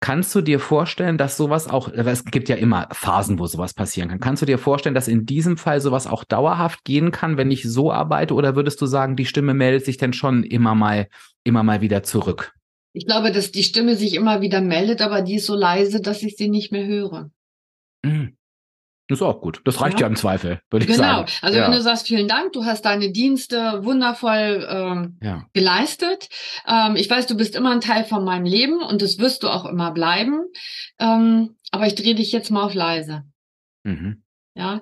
[0.00, 4.08] Kannst du dir vorstellen, dass sowas auch, es gibt ja immer Phasen, wo sowas passieren
[4.08, 4.20] kann.
[4.20, 7.62] Kannst du dir vorstellen, dass in diesem Fall sowas auch dauerhaft gehen kann, wenn ich
[7.64, 8.34] so arbeite?
[8.34, 11.08] Oder würdest du sagen, die Stimme meldet sich denn schon immer mal,
[11.44, 12.54] immer mal wieder zurück?
[12.92, 16.22] Ich glaube, dass die Stimme sich immer wieder meldet, aber die ist so leise, dass
[16.22, 17.30] ich sie nicht mehr höre.
[18.04, 18.35] Mhm.
[19.08, 19.60] Das ist auch gut.
[19.64, 21.02] Das reicht ja, ja im Zweifel, würde ich genau.
[21.02, 21.26] sagen.
[21.26, 21.38] Genau.
[21.42, 21.64] Also ja.
[21.64, 25.46] wenn du sagst, vielen Dank, du hast deine Dienste wundervoll ähm, ja.
[25.52, 26.28] geleistet.
[26.66, 29.48] Ähm, ich weiß, du bist immer ein Teil von meinem Leben und das wirst du
[29.48, 30.44] auch immer bleiben.
[30.98, 33.22] Ähm, aber ich drehe dich jetzt mal auf leise.
[33.84, 34.22] Mhm.
[34.54, 34.80] Ja.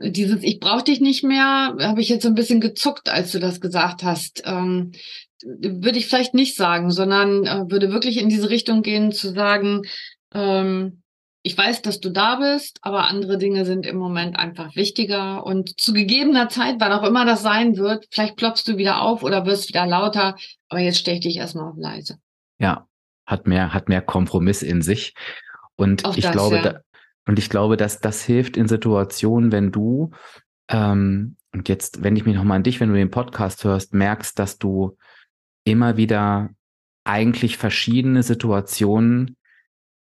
[0.00, 3.40] Dieses Ich brauche dich nicht mehr, habe ich jetzt so ein bisschen gezuckt, als du
[3.40, 4.42] das gesagt hast.
[4.46, 4.92] Ähm,
[5.44, 9.82] würde ich vielleicht nicht sagen, sondern äh, würde wirklich in diese Richtung gehen, zu sagen,
[10.32, 11.02] ähm,
[11.46, 15.44] ich weiß, dass du da bist, aber andere Dinge sind im Moment einfach wichtiger.
[15.44, 19.22] Und zu gegebener Zeit, wann auch immer das sein wird, vielleicht ploppst du wieder auf
[19.22, 20.36] oder wirst wieder lauter,
[20.70, 22.16] aber jetzt stell ich dich erstmal auf leise.
[22.58, 22.88] Ja,
[23.26, 25.12] hat mehr, hat mehr Kompromiss in sich.
[25.76, 26.62] Und Auch ich das, glaube, ja.
[26.62, 26.80] da,
[27.26, 30.12] und ich glaube, dass das hilft in Situationen, wenn du,
[30.68, 34.38] ähm, und jetzt wende ich mich nochmal an dich, wenn du den Podcast hörst, merkst,
[34.38, 34.96] dass du
[35.64, 36.48] immer wieder
[37.04, 39.36] eigentlich verschiedene Situationen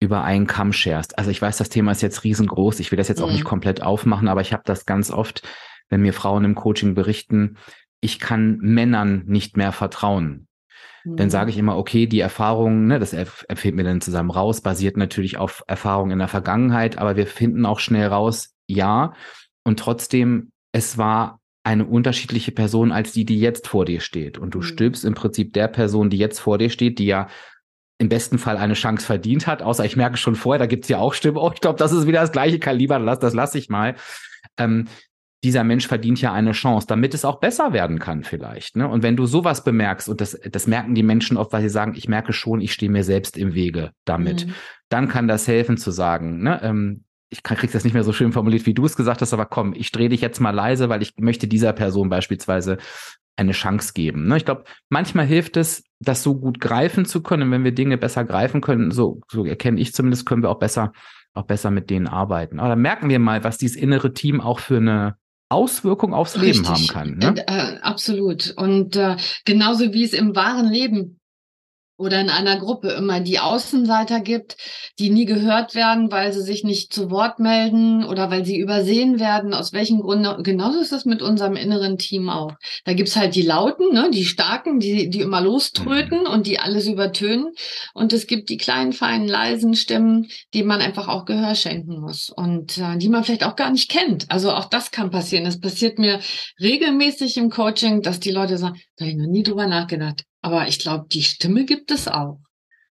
[0.04, 1.18] über einen Kamm scherst.
[1.18, 2.80] Also ich weiß, das Thema ist jetzt riesengroß.
[2.80, 3.24] Ich will das jetzt mhm.
[3.24, 3.48] auch nicht mhm.
[3.48, 5.42] komplett aufmachen, aber ich habe das ganz oft,
[5.88, 7.56] wenn mir Frauen im Coaching berichten,
[8.00, 10.46] ich kann Männern nicht mehr vertrauen.
[11.04, 11.16] Mhm.
[11.16, 14.96] Dann sage ich immer, okay, die Erfahrung, ne, das empfiehlt mir dann zusammen raus, basiert
[14.96, 19.14] natürlich auf Erfahrungen in der Vergangenheit, aber wir finden auch schnell raus, ja.
[19.64, 24.36] Und trotzdem, es war eine unterschiedliche Person als die, die jetzt vor dir steht.
[24.36, 24.64] Und du mhm.
[24.64, 27.28] stülpst im Prinzip der Person, die jetzt vor dir steht, die ja
[28.04, 30.98] im besten Fall eine Chance verdient hat, außer ich merke schon vorher, da gibt's ja
[30.98, 33.70] auch Stimmen, oh, ich glaube, das ist wieder das gleiche Kaliber, das, das lasse ich
[33.70, 33.94] mal.
[34.58, 34.86] Ähm,
[35.42, 38.76] dieser Mensch verdient ja eine Chance, damit es auch besser werden kann vielleicht.
[38.76, 38.86] Ne?
[38.86, 41.94] Und wenn du sowas bemerkst, und das, das merken die Menschen oft, weil sie sagen,
[41.96, 44.54] ich merke schon, ich stehe mir selbst im Wege damit, mhm.
[44.90, 48.32] dann kann das helfen zu sagen, ne, ähm, ich krieg's das nicht mehr so schön
[48.32, 51.02] formuliert, wie du es gesagt hast, aber komm, ich drehe dich jetzt mal leise, weil
[51.02, 52.76] ich möchte dieser Person beispielsweise
[53.36, 54.26] eine Chance geben.
[54.28, 54.36] Ne?
[54.36, 57.50] Ich glaube, manchmal hilft es, das so gut greifen zu können.
[57.50, 60.92] Wenn wir Dinge besser greifen können, so, so erkenne ich zumindest, können wir auch besser,
[61.32, 62.60] auch besser mit denen arbeiten.
[62.60, 65.16] Aber da merken wir mal, was dieses innere Team auch für eine
[65.48, 66.56] Auswirkung aufs Richtig.
[66.56, 67.18] Leben haben kann.
[67.18, 67.44] Ne?
[67.46, 68.54] Äh, äh, absolut.
[68.56, 71.20] Und äh, genauso wie es im wahren Leben
[71.96, 74.57] oder in einer Gruppe immer die Außenseiter gibt,
[74.98, 79.20] die nie gehört werden, weil sie sich nicht zu Wort melden oder weil sie übersehen
[79.20, 80.42] werden, aus welchen Gründen.
[80.42, 82.52] Genauso ist das mit unserem inneren Team auch.
[82.85, 86.26] Da gibt's halt die Lauten, ne, die Starken, die, die immer loströten mhm.
[86.26, 87.52] und die alles übertönen.
[87.94, 92.28] Und es gibt die kleinen, feinen, leisen Stimmen, die man einfach auch Gehör schenken muss
[92.28, 94.30] und äh, die man vielleicht auch gar nicht kennt.
[94.30, 95.46] Also auch das kann passieren.
[95.46, 96.18] Es passiert mir
[96.61, 100.68] regelmäßig im Coaching, dass die Leute sagen, da habe ich noch nie drüber nachgedacht aber
[100.68, 102.38] ich glaube, die Stimme gibt es auch.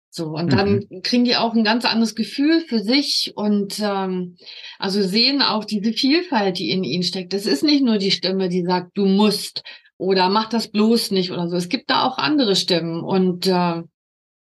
[0.09, 1.01] So, und dann mhm.
[1.03, 4.35] kriegen die auch ein ganz anderes Gefühl für sich und ähm,
[4.79, 7.33] also sehen auch diese Vielfalt, die in ihnen steckt.
[7.33, 9.61] Das ist nicht nur die Stimme, die sagt, du musst
[9.97, 11.55] oder mach das bloß nicht oder so.
[11.55, 13.83] Es gibt da auch andere Stimmen und äh,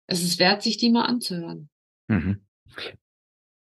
[0.07, 1.71] es ist wert, sich die mal anzuhören.
[2.09, 2.43] Mhm.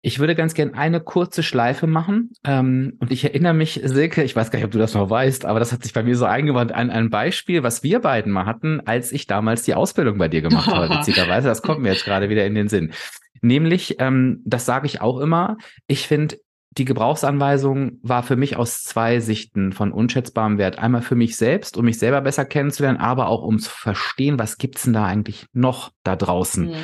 [0.01, 2.31] Ich würde ganz gern eine kurze Schleife machen.
[2.43, 5.45] Ähm, und ich erinnere mich, Silke, ich weiß gar nicht, ob du das noch weißt,
[5.45, 8.45] aber das hat sich bei mir so eingewandt an ein Beispiel, was wir beiden mal
[8.45, 11.47] hatten, als ich damals die Ausbildung bei dir gemacht habe, witzigerweise.
[11.47, 12.93] Das kommt mir jetzt gerade wieder in den Sinn.
[13.41, 15.57] Nämlich, ähm, das sage ich auch immer,
[15.88, 16.38] ich finde,
[16.77, 20.77] die Gebrauchsanweisung war für mich aus zwei Sichten von unschätzbarem Wert.
[20.77, 24.57] Einmal für mich selbst, um mich selber besser kennenzulernen, aber auch um zu verstehen, was
[24.57, 26.75] gibt's denn da eigentlich noch da draußen mhm.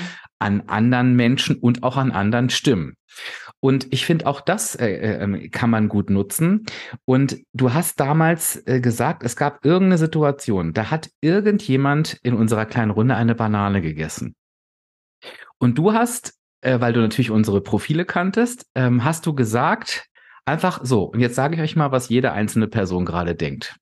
[0.44, 2.96] An anderen Menschen und auch an anderen Stimmen.
[3.60, 6.66] Und ich finde, auch das äh, äh, ähm, kann man gut nutzen.
[7.06, 12.66] Und du hast damals äh, gesagt, es gab irgendeine Situation, da hat irgendjemand in unserer
[12.66, 14.36] kleinen Runde eine Banane gegessen.
[15.60, 20.08] Und du hast, äh, weil du natürlich unsere Profile kanntest, ähm, hast du gesagt,
[20.44, 23.78] einfach so, und jetzt sage ich euch mal, was jede einzelne Person gerade denkt.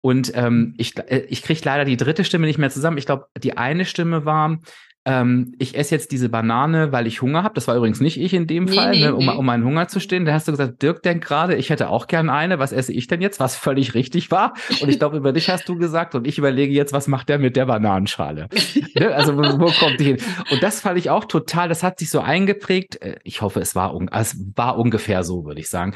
[0.00, 2.96] Und ähm, ich, äh, ich kriege leider die dritte Stimme nicht mehr zusammen.
[2.96, 4.58] Ich glaube, die eine Stimme war,
[5.06, 7.54] ähm, ich esse jetzt diese Banane, weil ich Hunger habe.
[7.54, 9.32] Das war übrigens nicht ich in dem nee, Fall, nee, ne, um, nee.
[9.32, 10.24] um meinen Hunger zu stehen.
[10.24, 12.58] Da hast du gesagt, Dirk denkt gerade, ich hätte auch gern eine.
[12.58, 13.38] Was esse ich denn jetzt?
[13.38, 14.54] Was völlig richtig war.
[14.80, 17.38] Und ich glaube, über dich hast du gesagt und ich überlege jetzt, was macht der
[17.38, 18.48] mit der Bananenschale?
[18.94, 19.14] ne?
[19.14, 20.16] Also wo, wo, kommt die hin?
[20.50, 23.02] Und das fand ich auch total, das hat sich so eingeprägt.
[23.02, 25.94] Äh, ich hoffe, es war, es war ungefähr so, würde ich sagen.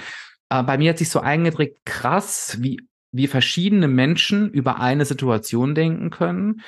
[0.50, 2.78] Aber bei mir hat sich so eingeprägt, krass, wie
[3.10, 6.60] wie verschiedene Menschen über eine Situation denken können,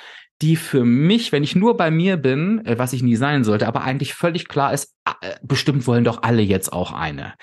[0.42, 3.66] die für mich, wenn ich nur bei mir bin, äh, was ich nie sein sollte,
[3.66, 7.34] aber eigentlich völlig klar ist, äh, bestimmt wollen doch alle jetzt auch eine.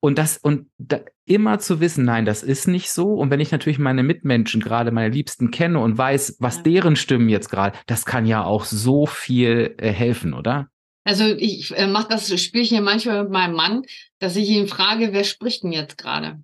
[0.00, 3.14] Und das, und da, immer zu wissen, nein, das ist nicht so.
[3.14, 7.28] Und wenn ich natürlich meine Mitmenschen, gerade meine Liebsten kenne und weiß, was deren Stimmen
[7.28, 10.68] jetzt gerade, das kann ja auch so viel äh, helfen, oder?
[11.04, 13.82] Also ich äh, mache das Spielchen manchmal mit meinem Mann,
[14.18, 16.42] dass ich ihn frage, wer spricht denn jetzt gerade?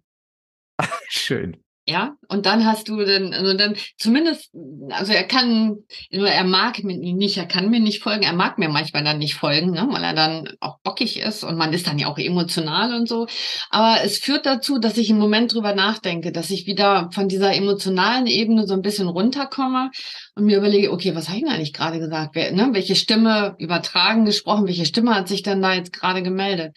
[1.09, 1.57] Schön.
[1.89, 4.51] Ja, und dann hast du dann, also dann zumindest,
[4.91, 5.77] also er kann,
[6.11, 9.37] er mag mir nicht, er kann mir nicht folgen, er mag mir manchmal dann nicht
[9.37, 12.93] folgen, ne, weil er dann auch bockig ist und man ist dann ja auch emotional
[12.93, 13.29] und so.
[13.71, 17.55] Aber es führt dazu, dass ich im Moment drüber nachdenke, dass ich wieder von dieser
[17.55, 19.93] emotionalen Ebene so ein bisschen runterkomme
[20.35, 22.35] und mir überlege, okay, was habe ich denn eigentlich gerade gesagt?
[22.35, 26.77] Wer, ne, welche Stimme übertragen gesprochen, welche Stimme hat sich denn da jetzt gerade gemeldet?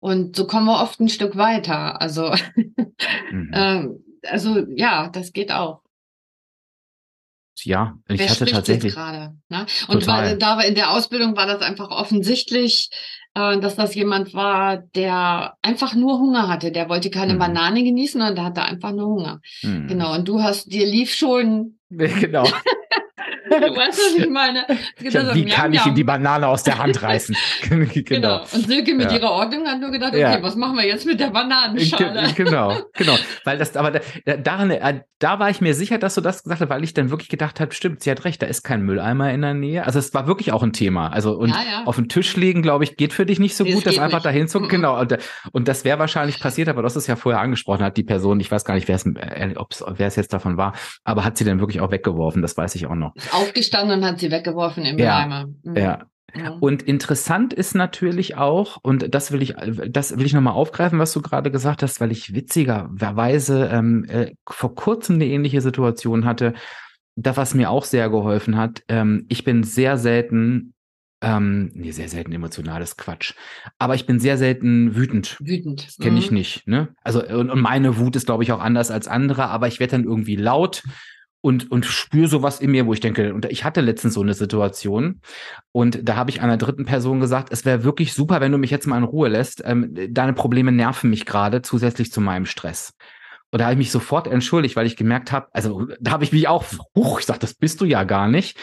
[0.00, 2.00] Und so kommen wir oft ein Stück weiter.
[2.00, 3.52] Also mhm.
[3.54, 5.82] ähm, also ja, das geht auch.
[7.64, 9.34] Ja, ich Wer hatte tatsächlich gerade.
[9.48, 9.66] Ne?
[9.88, 12.90] Und war, da war in der Ausbildung war das einfach offensichtlich,
[13.34, 16.70] äh, dass das jemand war, der einfach nur Hunger hatte.
[16.70, 17.38] Der wollte keine mhm.
[17.38, 19.40] Banane genießen, sondern der hatte einfach nur Hunger.
[19.62, 19.88] Mhm.
[19.88, 20.14] Genau.
[20.14, 21.78] Und du hast, dir lief schon.
[21.90, 22.46] Genau.
[23.48, 24.64] Du weißt, was ich meine.
[25.00, 27.36] Ja, wie kann ich ihm die Banane aus der Hand reißen?
[27.68, 27.90] genau.
[28.04, 28.40] genau.
[28.40, 29.18] Und Silke mit ja.
[29.18, 30.42] ihrer Ordnung hat nur gedacht, okay, ja.
[30.42, 32.32] was machen wir jetzt mit der Bananenschale?
[32.34, 33.16] genau, genau.
[33.44, 33.92] Weil das, aber
[34.24, 36.94] da, daran, äh, da war ich mir sicher, dass du das gesagt hast, weil ich
[36.94, 39.84] dann wirklich gedacht habe, stimmt, sie hat recht, da ist kein Mülleimer in der Nähe.
[39.84, 41.08] Also es war wirklich auch ein Thema.
[41.08, 43.86] Also und auf dem Tisch legen, glaube ich, geht für dich nicht so nee, gut,
[43.86, 44.26] das einfach nicht.
[44.26, 44.60] dahin zu.
[44.60, 44.68] Mhm.
[44.68, 45.00] Genau.
[45.00, 45.18] Und,
[45.52, 48.40] und das wäre wahrscheinlich passiert, aber du hast es ja vorher angesprochen, hat die Person,
[48.40, 51.44] ich weiß gar nicht, wer es, äh, wer es jetzt davon war, aber hat sie
[51.44, 53.14] dann wirklich auch weggeworfen, das weiß ich auch noch.
[53.16, 55.46] Ist aufgestanden und hat sie weggeworfen im ja, Eimer.
[55.62, 55.76] Mhm.
[55.76, 56.08] Ja.
[56.60, 59.54] Und interessant ist natürlich auch, und das will ich,
[59.88, 64.32] das will ich nochmal aufgreifen, was du gerade gesagt hast, weil ich witzigerweise ähm, äh,
[64.48, 66.52] vor kurzem eine ähnliche Situation hatte,
[67.16, 68.82] da was mir auch sehr geholfen hat.
[68.88, 70.74] Ähm, ich bin sehr selten,
[71.22, 73.32] ähm, nee, sehr selten emotionales Quatsch,
[73.78, 75.38] aber ich bin sehr selten wütend.
[75.40, 75.86] Wütend.
[75.86, 76.36] Das kenne ich mhm.
[76.36, 76.68] nicht.
[76.68, 76.88] Ne?
[77.02, 79.92] Also und, und meine Wut ist, glaube ich, auch anders als andere, aber ich werde
[79.92, 80.82] dann irgendwie laut
[81.40, 84.34] und, und spüre sowas in mir, wo ich denke, und ich hatte letztens so eine
[84.34, 85.20] Situation
[85.72, 88.70] und da habe ich einer dritten Person gesagt, es wäre wirklich super, wenn du mich
[88.70, 89.62] jetzt mal in Ruhe lässt.
[89.64, 92.94] Ähm, deine Probleme nerven mich gerade zusätzlich zu meinem Stress.
[93.50, 96.32] Und da habe ich mich sofort entschuldigt, weil ich gemerkt habe, also da habe ich
[96.32, 98.58] mich auch, huch, ich sag, das bist du ja gar nicht.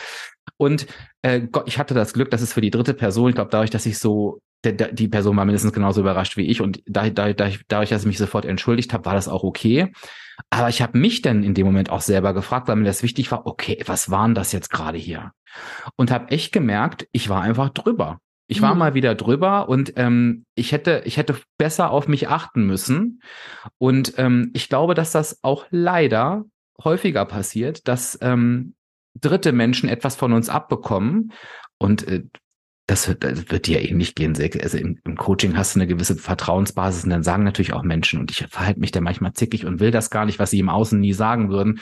[0.57, 0.87] Und
[1.21, 3.69] äh, Gott, ich hatte das Glück, dass es für die dritte Person, ich glaube, dadurch,
[3.69, 7.09] dass ich so, der, der, die Person war mindestens genauso überrascht wie ich und da,
[7.09, 9.91] da, da, dadurch, dass ich mich sofort entschuldigt habe, war das auch okay.
[10.49, 13.31] Aber ich habe mich dann in dem Moment auch selber gefragt, weil mir das wichtig
[13.31, 15.31] war, okay, was waren das jetzt gerade hier?
[15.95, 18.19] Und habe echt gemerkt, ich war einfach drüber.
[18.47, 18.79] Ich war mhm.
[18.79, 23.21] mal wieder drüber und ähm, ich hätte, ich hätte besser auf mich achten müssen.
[23.79, 26.45] Und ähm, ich glaube, dass das auch leider
[26.83, 28.74] häufiger passiert, dass ähm,
[29.15, 31.31] dritte Menschen etwas von uns abbekommen.
[31.77, 32.23] Und äh,
[32.87, 34.37] das wird, das wird dir ähnlich gehen.
[34.61, 38.19] Also im, im, Coaching hast du eine gewisse Vertrauensbasis und dann sagen natürlich auch Menschen,
[38.19, 40.69] und ich verhalte mich da manchmal zickig und will das gar nicht, was sie im
[40.69, 41.79] Außen nie sagen würden.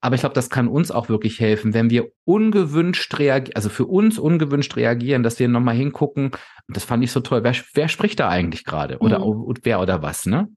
[0.00, 3.86] Aber ich glaube, das kann uns auch wirklich helfen, wenn wir ungewünscht reagieren, also für
[3.86, 6.30] uns ungewünscht reagieren, dass wir nochmal hingucken.
[6.68, 7.42] Das fand ich so toll.
[7.44, 8.98] Wer, wer spricht da eigentlich gerade?
[8.98, 9.54] Oder mhm.
[9.62, 10.48] wer oder was, ne?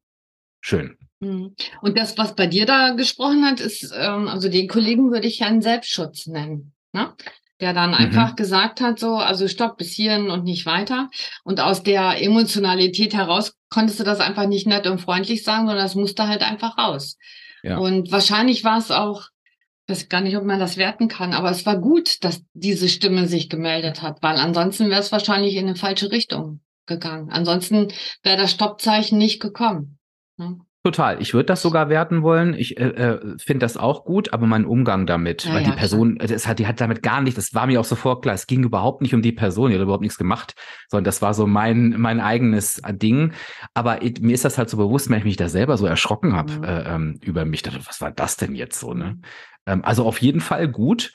[0.61, 0.97] Schön.
[1.19, 1.55] Mhm.
[1.81, 5.39] Und das, was bei dir da gesprochen hat, ist, ähm, also den Kollegen würde ich
[5.39, 6.73] ja einen Selbstschutz nennen.
[6.91, 7.13] Ne?
[7.59, 7.95] der dann mhm.
[7.95, 11.09] einfach gesagt hat, so, also stopp bis hierhin und nicht weiter.
[11.43, 15.83] Und aus der Emotionalität heraus konntest du das einfach nicht nett und freundlich sagen, sondern
[15.83, 17.17] das musste halt einfach raus.
[17.61, 17.77] Ja.
[17.77, 19.27] Und wahrscheinlich war es auch
[19.89, 23.27] weiß gar nicht, ob man das werten kann, aber es war gut, dass diese Stimme
[23.27, 27.29] sich gemeldet hat, weil ansonsten wäre es wahrscheinlich in eine falsche Richtung gegangen.
[27.31, 29.97] Ansonsten wäre das Stoppzeichen nicht gekommen.
[30.37, 30.59] Ne?
[30.81, 31.21] Total.
[31.21, 32.53] Ich würde das sogar werten wollen.
[32.53, 35.75] Ich äh, äh, finde das auch gut, aber mein Umgang damit, ja, weil ja, die
[35.75, 38.33] Person, das hat, die hat damit gar nicht, das war mir auch sofort klar.
[38.33, 40.53] Es ging überhaupt nicht um die Person, die hat überhaupt nichts gemacht,
[40.87, 43.33] sondern das war so mein mein eigenes Ding.
[43.73, 46.33] Aber it, mir ist das halt so bewusst, wenn ich mich da selber so erschrocken
[46.33, 46.63] habe mhm.
[46.63, 48.93] äh, ähm, über mich, dachte, was war das denn jetzt so?
[48.93, 49.19] Ne?
[49.65, 51.11] Ähm, also auf jeden Fall gut.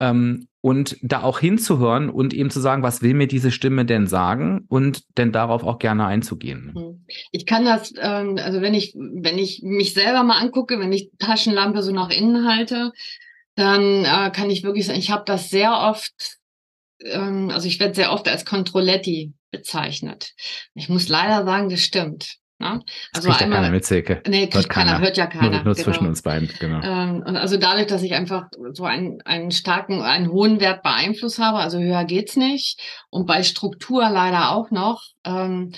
[0.00, 4.06] Ähm, und da auch hinzuhören und eben zu sagen, was will mir diese Stimme denn
[4.06, 6.74] sagen und denn darauf auch gerne einzugehen.
[6.74, 7.06] Hm.
[7.30, 11.10] Ich kann das, ähm, also wenn ich, wenn ich mich selber mal angucke, wenn ich
[11.18, 12.92] Taschenlampe so nach innen halte,
[13.54, 16.38] dann äh, kann ich wirklich sagen, ich habe das sehr oft,
[17.04, 20.34] ähm, also ich werde sehr oft als Controletti bezeichnet.
[20.74, 22.36] Ich muss leider sagen, das stimmt.
[22.60, 22.82] Ne?
[23.12, 24.22] Also das einmal, ja keiner mit Silke.
[24.26, 25.42] Nee, kriegt keiner, keiner, hört ja keiner.
[25.42, 25.84] Nur, nur genau.
[25.84, 26.80] zwischen uns beiden, genau.
[26.82, 30.90] Ähm, und also dadurch, dass ich einfach so einen, einen starken, einen hohen Wert bei
[30.90, 32.80] Einfluss habe, also höher geht's nicht.
[33.10, 35.72] Und bei Struktur leider auch noch, ähm,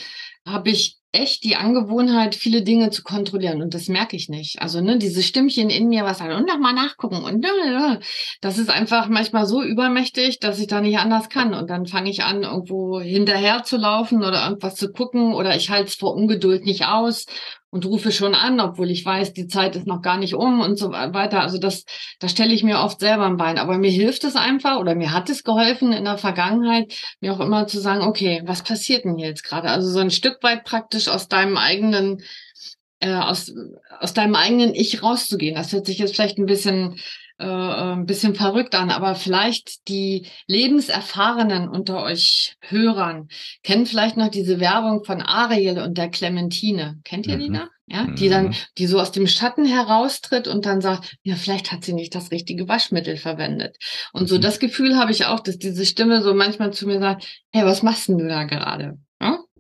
[0.47, 3.63] habe ich echt die Angewohnheit, viele Dinge zu kontrollieren.
[3.63, 4.63] Und das merke ich nicht.
[4.63, 7.25] Also, ne, diese Stimmchen in mir, was sagen, und nochmal nachgucken.
[7.25, 7.45] Und
[8.41, 11.55] das ist einfach manchmal so übermächtig, dass ich da nicht anders kann.
[11.55, 15.71] Und dann fange ich an, irgendwo hinterher zu laufen oder irgendwas zu gucken oder ich
[15.71, 17.27] halte es vor Ungeduld nicht aus
[17.71, 20.77] und rufe schon an, obwohl ich weiß, die Zeit ist noch gar nicht um und
[20.77, 21.41] so weiter.
[21.41, 21.85] Also das,
[22.19, 23.59] da stelle ich mir oft selber ein Bein.
[23.59, 27.41] Aber mir hilft es einfach oder mir hat es geholfen in der Vergangenheit, mir auch
[27.41, 29.71] immer zu sagen, okay, was passiert denn jetzt gerade?
[29.71, 32.23] Also so ein Stück weit praktisch aus deinem eigenen,
[32.99, 33.53] äh, aus,
[34.01, 35.55] aus deinem eigenen Ich rauszugehen.
[35.55, 36.97] Das hört sich jetzt vielleicht ein bisschen
[37.41, 43.29] äh, ein bisschen verrückt an, aber vielleicht die Lebenserfahrenen unter euch Hörern
[43.63, 47.01] kennen vielleicht noch diese Werbung von Ariel und der Clementine.
[47.05, 47.41] Kennt ihr mhm.
[47.41, 47.69] die da?
[47.87, 48.55] Ja, die dann, mhm.
[48.79, 52.31] die so aus dem Schatten heraustritt und dann sagt, ja, vielleicht hat sie nicht das
[52.31, 53.77] richtige Waschmittel verwendet.
[54.13, 54.43] Und so mhm.
[54.43, 57.83] das Gefühl habe ich auch, dass diese Stimme so manchmal zu mir sagt, hey, was
[57.83, 58.99] machst denn du da gerade?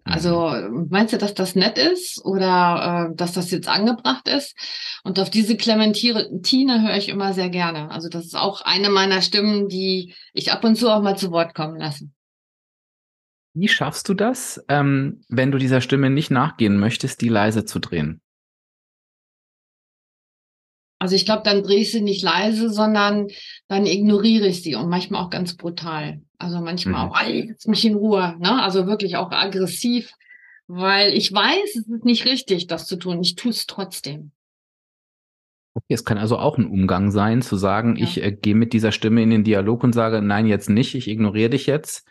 [0.06, 0.14] Ja?
[0.14, 0.88] Also mhm.
[0.90, 4.56] meinst du, dass das nett ist oder äh, dass das jetzt angebracht ist?
[5.04, 7.90] Und auf diese Clementine höre ich immer sehr gerne.
[7.90, 11.30] Also das ist auch eine meiner Stimmen, die ich ab und zu auch mal zu
[11.30, 12.10] Wort kommen lasse.
[13.52, 17.80] Wie schaffst du das, ähm, wenn du dieser Stimme nicht nachgehen möchtest, die leise zu
[17.80, 18.20] drehen?
[21.00, 23.28] Also ich glaube, dann drehe ich sie nicht leise, sondern
[23.68, 26.20] dann ignoriere ich sie und manchmal auch ganz brutal.
[26.40, 27.12] Also manchmal mhm.
[27.12, 28.62] auch, jetzt mich in Ruhe, ne?
[28.62, 30.14] Also wirklich auch aggressiv,
[30.68, 33.20] weil ich weiß, es ist nicht richtig, das zu tun.
[33.20, 34.32] Ich tue es trotzdem.
[35.74, 38.04] Okay, es kann also auch ein Umgang sein, zu sagen, ja.
[38.04, 41.08] ich äh, gehe mit dieser Stimme in den Dialog und sage, nein, jetzt nicht, ich
[41.08, 42.08] ignoriere dich jetzt.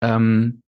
[0.00, 0.62] Ähm,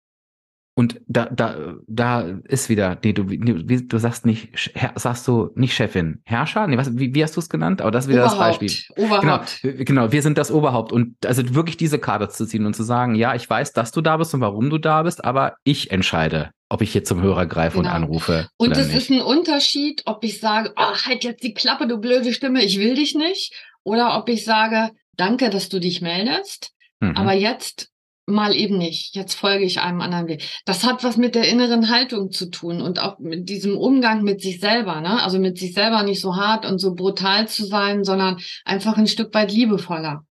[0.79, 4.51] und da, da, da ist wieder, nee, du, du sagst nicht,
[4.95, 6.69] sagst du nicht Chefin, Herrscher?
[6.69, 7.83] Nee, was, wie, wie hast du es genannt?
[7.83, 8.41] Aber das ist wieder Oberhaupt.
[8.41, 9.05] das Beispiel.
[9.05, 9.61] Oberhaupt.
[9.61, 10.93] Genau, genau, wir sind das Oberhaupt.
[10.93, 14.03] Und also wirklich diese Karte zu ziehen und zu sagen, ja, ich weiß, dass du
[14.03, 17.47] da bist und warum du da bist, aber ich entscheide, ob ich jetzt zum Hörer
[17.47, 17.89] greife genau.
[17.89, 18.49] und anrufe.
[18.57, 22.33] Und es ist ein Unterschied, ob ich sage, oh, halt jetzt die Klappe, du blöde
[22.33, 23.53] Stimme, ich will dich nicht.
[23.83, 26.71] Oder ob ich sage, danke, dass du dich meldest.
[27.01, 27.17] Mhm.
[27.17, 27.91] Aber jetzt
[28.29, 29.17] mal eben nicht.
[29.17, 30.45] Jetzt folge ich einem anderen Weg.
[30.65, 34.41] Das hat was mit der inneren Haltung zu tun und auch mit diesem Umgang mit
[34.41, 35.23] sich selber, ne?
[35.23, 39.07] Also mit sich selber nicht so hart und so brutal zu sein, sondern einfach ein
[39.07, 40.25] Stück weit liebevoller.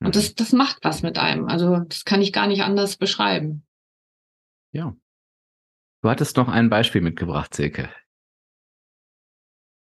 [0.00, 0.12] Und mhm.
[0.12, 1.46] das, das macht was mit einem.
[1.46, 3.64] Also das kann ich gar nicht anders beschreiben.
[4.72, 4.94] Ja.
[6.02, 7.88] Du hattest noch ein Beispiel mitgebracht, Silke.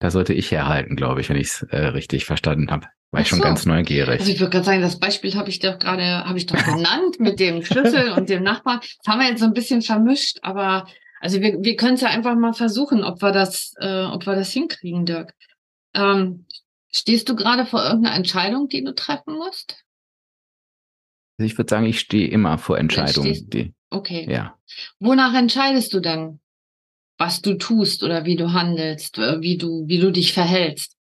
[0.00, 2.88] Da sollte ich herhalten, glaube ich, wenn ich es äh, richtig verstanden habe.
[3.14, 3.44] War ich schon so.
[3.44, 4.20] ganz neugierig.
[4.20, 7.20] Also ich würde gerade sagen, das Beispiel habe ich doch gerade, habe ich doch genannt
[7.20, 8.80] mit dem Schlüssel und dem Nachbarn.
[8.80, 10.86] Das haben wir jetzt so ein bisschen vermischt, aber
[11.20, 14.34] also wir, wir können es ja einfach mal versuchen, ob wir das, äh, ob wir
[14.34, 15.34] das hinkriegen, Dirk.
[15.94, 16.46] Ähm,
[16.92, 19.84] stehst du gerade vor irgendeiner Entscheidung, die du treffen musst?
[21.38, 23.48] Also ich würde sagen, ich stehe immer vor Entscheidungen.
[23.50, 24.26] Die, okay.
[24.30, 24.56] Ja.
[24.98, 26.40] Wonach entscheidest du denn?
[27.18, 30.96] was du tust oder wie du handelst, äh, wie du, wie du dich verhältst?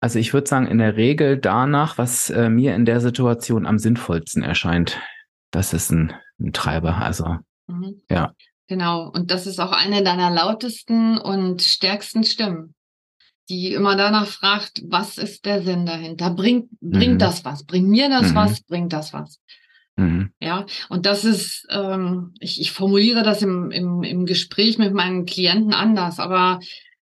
[0.00, 3.78] Also ich würde sagen, in der Regel danach, was äh, mir in der Situation am
[3.78, 5.00] sinnvollsten erscheint.
[5.50, 6.96] Das ist ein, ein Treiber.
[6.96, 7.36] Also
[7.66, 8.02] mhm.
[8.10, 8.32] ja.
[8.68, 9.10] Genau.
[9.10, 12.74] Und das ist auch eine deiner lautesten und stärksten Stimmen,
[13.48, 16.30] die immer danach fragt, was ist der Sinn dahinter?
[16.30, 17.18] Bringt, bringt mhm.
[17.18, 17.64] das was?
[17.64, 18.34] Bringt mir das mhm.
[18.34, 18.60] was?
[18.62, 19.40] Bringt das was?
[19.96, 20.30] Mhm.
[20.40, 25.24] Ja, und das ist, ähm, ich, ich formuliere das im, im, im Gespräch mit meinen
[25.24, 26.60] Klienten anders, aber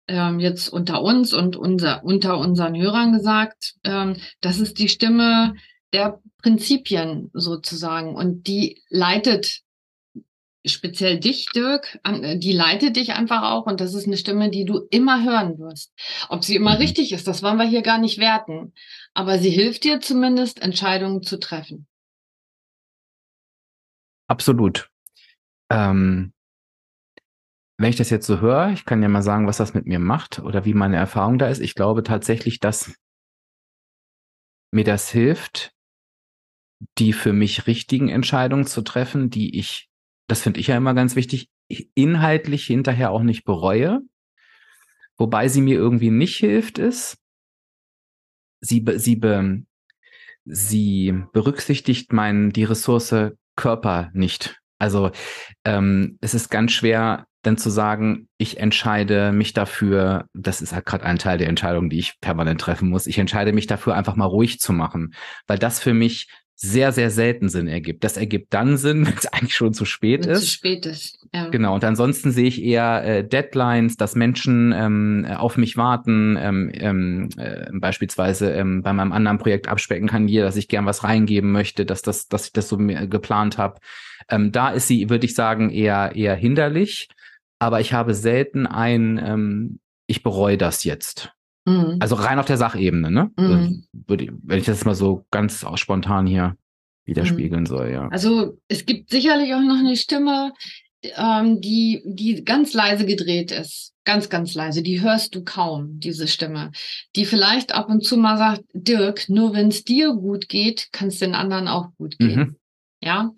[0.07, 5.55] ähm, jetzt unter uns und unser, unter unseren Hörern gesagt, ähm, das ist die Stimme
[5.93, 9.61] der Prinzipien sozusagen und die leitet
[10.65, 14.65] speziell dich, Dirk, an, die leitet dich einfach auch und das ist eine Stimme, die
[14.65, 15.93] du immer hören wirst.
[16.29, 16.77] Ob sie immer mhm.
[16.77, 18.73] richtig ist, das wollen wir hier gar nicht werten,
[19.13, 21.87] aber sie hilft dir zumindest, Entscheidungen zu treffen.
[24.27, 24.89] Absolut.
[25.69, 26.32] Ähm,
[27.77, 29.99] wenn ich das jetzt so höre, ich kann ja mal sagen, was das mit mir
[29.99, 31.59] macht oder wie meine Erfahrung da ist.
[31.59, 32.93] Ich glaube tatsächlich, dass
[34.71, 35.73] mir das hilft,
[36.97, 39.89] die für mich richtigen Entscheidungen zu treffen, die ich,
[40.27, 41.49] das finde ich ja immer ganz wichtig,
[41.95, 44.01] inhaltlich hinterher auch nicht bereue.
[45.17, 47.17] Wobei sie mir irgendwie nicht hilft, ist,
[48.61, 49.65] sie, sie,
[50.45, 54.62] sie berücksichtigt mein, die Ressource Körper nicht.
[54.83, 55.11] Also
[55.63, 60.85] ähm, es ist ganz schwer, dann zu sagen, ich entscheide mich dafür, das ist halt
[60.85, 64.17] gerade ein Teil der Entscheidung, die ich permanent treffen muss, ich entscheide mich dafür, einfach
[64.17, 65.13] mal ruhig zu machen,
[65.47, 66.27] weil das für mich
[66.63, 68.05] sehr, sehr selten Sinn ergibt.
[68.05, 70.39] Das ergibt dann Sinn, wenn es eigentlich schon zu spät ist.
[70.39, 71.19] Zu spät ist.
[71.33, 71.49] Ja.
[71.49, 71.75] Genau.
[71.75, 77.29] Und ansonsten sehe ich eher äh, Deadlines, dass Menschen ähm, auf mich warten, ähm, ähm,
[77.37, 81.51] äh, beispielsweise ähm, bei meinem anderen Projekt abspecken kann hier, dass ich gern was reingeben
[81.51, 83.79] möchte, dass das, dass ich das so geplant habe.
[84.29, 87.09] Ähm, da ist sie, würde ich sagen, eher eher hinderlich.
[87.59, 91.33] Aber ich habe selten ein, ähm, ich bereue das jetzt.
[91.65, 91.97] Mhm.
[91.99, 93.31] Also rein auf der Sachebene, ne?
[93.37, 93.85] Mhm.
[93.91, 96.55] Würde, wenn ich das mal so ganz spontan hier
[97.05, 97.67] widerspiegeln mhm.
[97.67, 98.07] soll, ja.
[98.09, 100.53] Also es gibt sicherlich auch noch eine Stimme,
[101.01, 103.93] ähm, die, die ganz leise gedreht ist.
[104.05, 104.83] Ganz, ganz leise.
[104.83, 106.71] Die hörst du kaum, diese Stimme.
[107.15, 111.07] Die vielleicht ab und zu mal sagt, Dirk, nur wenn es dir gut geht, kann
[111.07, 112.39] es den anderen auch gut gehen.
[112.39, 112.55] Mhm.
[113.01, 113.31] Ja.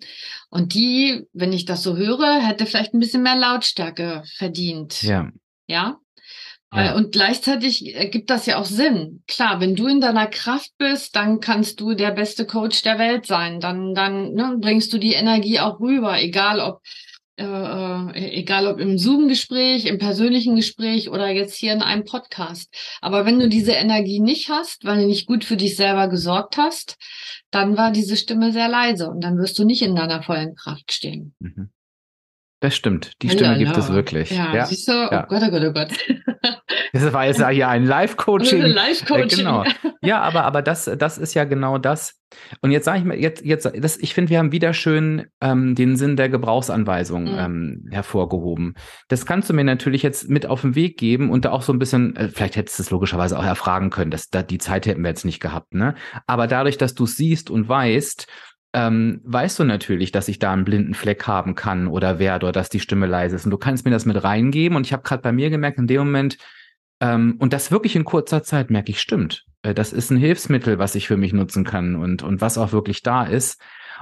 [0.48, 5.02] Und die, wenn ich das so höre, hätte vielleicht ein bisschen mehr Lautstärke verdient.
[5.02, 5.30] Ja.
[5.68, 5.98] Ja.
[6.74, 6.94] Ja.
[6.94, 9.22] Und gleichzeitig ergibt das ja auch Sinn.
[9.28, 13.24] Klar, wenn du in deiner Kraft bist, dann kannst du der beste Coach der Welt
[13.24, 13.60] sein.
[13.60, 16.82] Dann, dann ne, bringst du die Energie auch rüber, egal ob
[17.38, 22.74] äh, äh, egal ob im Zoom-Gespräch, im persönlichen Gespräch oder jetzt hier in einem Podcast.
[23.02, 26.56] Aber wenn du diese Energie nicht hast, weil du nicht gut für dich selber gesorgt
[26.56, 26.96] hast,
[27.50, 30.92] dann war diese Stimme sehr leise und dann wirst du nicht in deiner vollen Kraft
[30.92, 31.34] stehen.
[31.40, 31.70] Mhm.
[32.66, 33.12] Das stimmt.
[33.22, 34.32] Die Stimme gibt es wirklich.
[34.32, 34.66] Ja, ja.
[34.66, 34.92] siehst du?
[34.92, 35.22] Oh ja.
[35.26, 35.88] Gott, oh Gott, oh Gott.
[36.92, 38.62] Das war jetzt ja hier ein Live-Coaching.
[38.62, 39.38] Live-Coaching.
[39.38, 39.64] Genau.
[40.00, 42.20] Ja, aber, aber das, das ist ja genau das.
[42.60, 45.74] Und jetzt sage ich mal, jetzt, jetzt, das, ich finde, wir haben wieder schön ähm,
[45.74, 47.38] den Sinn der Gebrauchsanweisung mhm.
[47.38, 48.74] ähm, hervorgehoben.
[49.08, 51.72] Das kannst du mir natürlich jetzt mit auf den Weg geben und da auch so
[51.72, 54.86] ein bisschen, äh, vielleicht hättest du es logischerweise auch erfragen können, dass da die Zeit
[54.86, 55.94] hätten wir jetzt nicht gehabt, ne?
[56.26, 58.26] Aber dadurch, dass du es siehst und weißt,
[58.76, 62.52] ähm, weißt du natürlich, dass ich da einen blinden Fleck haben kann oder werde oder
[62.52, 63.46] dass die Stimme leise ist.
[63.46, 64.76] Und du kannst mir das mit reingeben.
[64.76, 66.36] Und ich habe gerade bei mir gemerkt, in dem Moment,
[67.00, 69.46] ähm, und das wirklich in kurzer Zeit merke ich, stimmt.
[69.62, 72.72] Äh, das ist ein Hilfsmittel, was ich für mich nutzen kann und, und was auch
[72.72, 73.58] wirklich da ist.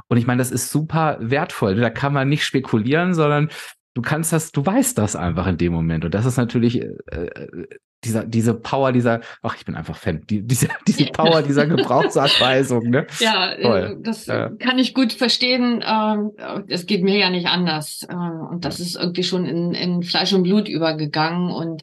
[0.08, 1.76] Und ich meine, das ist super wertvoll.
[1.76, 3.50] Da kann man nicht spekulieren, sondern
[3.94, 6.04] du kannst das, du weißt das einfach in dem Moment.
[6.04, 7.66] Und das ist natürlich äh, äh
[8.04, 12.90] dieser, diese Power dieser, ach, ich bin einfach Fan, die, diese, diese Power dieser Gebrauchsanweisung,
[12.90, 13.06] ne?
[13.18, 13.98] Ja, äh, Toll.
[14.02, 14.50] das ja.
[14.50, 15.84] kann ich gut verstehen.
[15.86, 16.32] Ähm,
[16.68, 18.06] es geht mir ja nicht anders.
[18.08, 21.50] Ähm, und das ist irgendwie schon in, in Fleisch und Blut übergegangen.
[21.50, 21.82] Und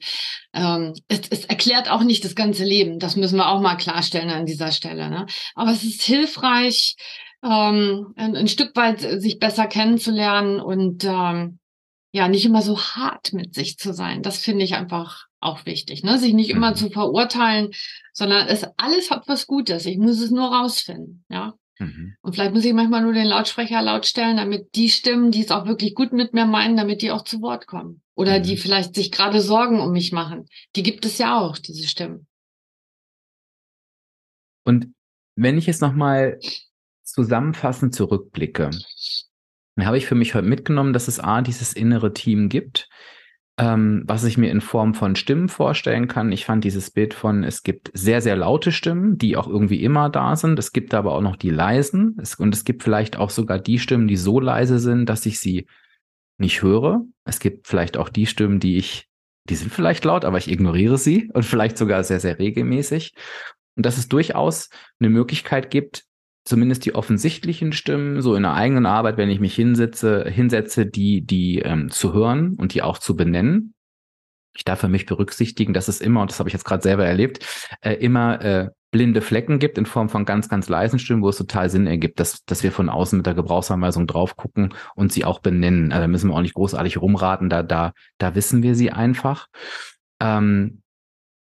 [0.54, 3.00] ähm, es, es erklärt auch nicht das ganze Leben.
[3.00, 5.10] Das müssen wir auch mal klarstellen an dieser Stelle.
[5.10, 5.26] Ne?
[5.56, 6.96] Aber es ist hilfreich,
[7.44, 11.60] ähm, ein, ein Stück weit sich besser kennenzulernen und ähm,
[12.14, 14.22] ja, nicht immer so hart mit sich zu sein.
[14.22, 16.18] Das finde ich einfach auch wichtig, ne?
[16.18, 16.76] Sich nicht immer mhm.
[16.76, 17.72] zu verurteilen,
[18.14, 19.86] sondern es alles hat was Gutes.
[19.86, 21.56] Ich muss es nur rausfinden, ja.
[21.80, 22.16] Mhm.
[22.22, 25.52] Und vielleicht muss ich manchmal nur den Lautsprecher laut stellen, damit die Stimmen, die es
[25.52, 28.02] auch wirklich gut mit mir meinen, damit die auch zu Wort kommen.
[28.16, 28.44] oder mhm.
[28.44, 30.46] die vielleicht sich gerade Sorgen um mich machen.
[30.76, 32.28] Die gibt es ja auch, diese Stimmen.
[34.64, 34.94] Und
[35.36, 36.40] wenn ich jetzt nochmal
[37.04, 38.70] zusammenfassend zurückblicke,
[39.76, 42.90] dann habe ich für mich heute mitgenommen, dass es A, dieses innere Team gibt,
[43.58, 46.32] ähm, was ich mir in Form von Stimmen vorstellen kann.
[46.32, 50.10] Ich fand dieses Bild von, es gibt sehr, sehr laute Stimmen, die auch irgendwie immer
[50.10, 50.58] da sind.
[50.58, 52.18] Es gibt aber auch noch die leisen.
[52.22, 55.40] Es, und es gibt vielleicht auch sogar die Stimmen, die so leise sind, dass ich
[55.40, 55.68] sie
[56.38, 57.02] nicht höre.
[57.26, 59.08] Es gibt vielleicht auch die Stimmen, die ich,
[59.50, 63.14] die sind vielleicht laut, aber ich ignoriere sie und vielleicht sogar sehr, sehr regelmäßig.
[63.76, 66.06] Und dass es durchaus eine Möglichkeit gibt,
[66.44, 71.22] zumindest die offensichtlichen Stimmen, so in der eigenen Arbeit, wenn ich mich hinsetze, hinsetze, die,
[71.22, 73.74] die ähm, zu hören und die auch zu benennen.
[74.56, 77.06] Ich darf für mich berücksichtigen, dass es immer, und das habe ich jetzt gerade selber
[77.06, 77.46] erlebt,
[77.82, 81.38] äh, immer äh, blinde Flecken gibt in Form von ganz, ganz leisen Stimmen, wo es
[81.38, 85.24] total Sinn ergibt, dass, dass wir von außen mit der Gebrauchsanweisung drauf gucken und sie
[85.24, 85.94] auch benennen.
[85.94, 89.48] Also da müssen wir auch nicht großartig rumraten, da, da, da wissen wir sie einfach.
[90.20, 90.82] Ähm,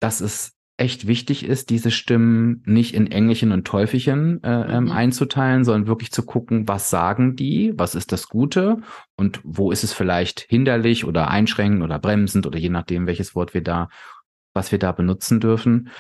[0.01, 4.93] das ist echt wichtig ist, diese Stimmen nicht in Engelchen und Teufelchen äh, ähm, mhm.
[4.93, 8.79] einzuteilen, sondern wirklich zu gucken, was sagen die, was ist das Gute
[9.17, 13.55] und wo ist es vielleicht hinderlich oder einschränkend oder bremsend oder je nachdem, welches Wort
[13.55, 13.89] wir da,
[14.55, 15.91] was wir da benutzen dürfen.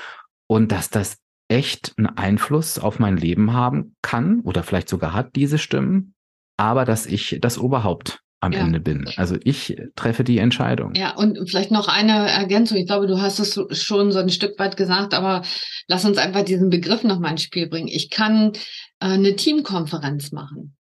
[0.46, 1.18] Und dass das
[1.48, 6.14] echt einen Einfluss auf mein Leben haben kann oder vielleicht sogar hat, diese Stimmen,
[6.56, 8.60] aber dass ich das Oberhaupt am ja.
[8.60, 9.08] Ende bin.
[9.16, 10.94] Also ich treffe die Entscheidung.
[10.94, 12.76] Ja, und vielleicht noch eine Ergänzung.
[12.78, 15.42] Ich glaube, du hast es schon so ein Stück weit gesagt, aber
[15.88, 17.88] lass uns einfach diesen Begriff noch mal ins Spiel bringen.
[17.88, 18.52] Ich kann
[19.00, 20.76] äh, eine Teamkonferenz machen.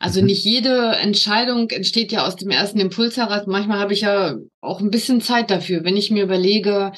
[0.00, 0.26] Also mhm.
[0.26, 3.46] nicht jede Entscheidung entsteht ja aus dem ersten Impuls heraus.
[3.46, 6.92] Manchmal habe ich ja auch ein bisschen Zeit dafür, wenn ich mir überlege,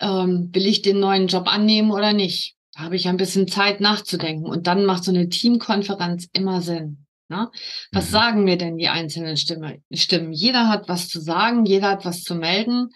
[0.00, 2.54] ähm, will ich den neuen Job annehmen oder nicht.
[2.74, 4.46] Da habe ich ein bisschen Zeit nachzudenken.
[4.46, 7.03] Und dann macht so eine Teamkonferenz immer Sinn.
[7.28, 7.50] Ne?
[7.92, 8.12] Was mhm.
[8.12, 10.32] sagen mir denn die einzelnen Stimme, Stimmen?
[10.32, 12.90] Jeder hat was zu sagen, jeder hat was zu melden.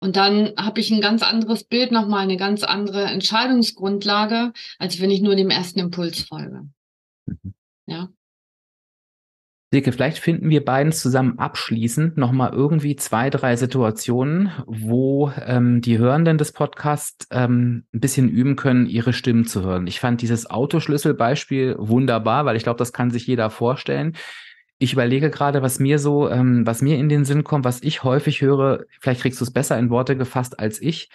[0.00, 5.10] Und dann habe ich ein ganz anderes Bild, nochmal eine ganz andere Entscheidungsgrundlage, als wenn
[5.10, 6.68] ich nur dem ersten Impuls folge.
[7.26, 7.54] Mhm.
[7.86, 8.08] Ja.
[9.74, 15.98] Silke, vielleicht finden wir beiden zusammen abschließend nochmal irgendwie zwei, drei Situationen, wo ähm, die
[15.98, 19.88] Hörenden des Podcasts ähm, ein bisschen üben können, ihre Stimmen zu hören.
[19.88, 24.14] Ich fand dieses Autoschlüsselbeispiel wunderbar, weil ich glaube, das kann sich jeder vorstellen.
[24.78, 28.04] Ich überlege gerade, was mir so, ähm, was mir in den Sinn kommt, was ich
[28.04, 31.10] häufig höre, vielleicht kriegst du es besser in Worte gefasst als ich,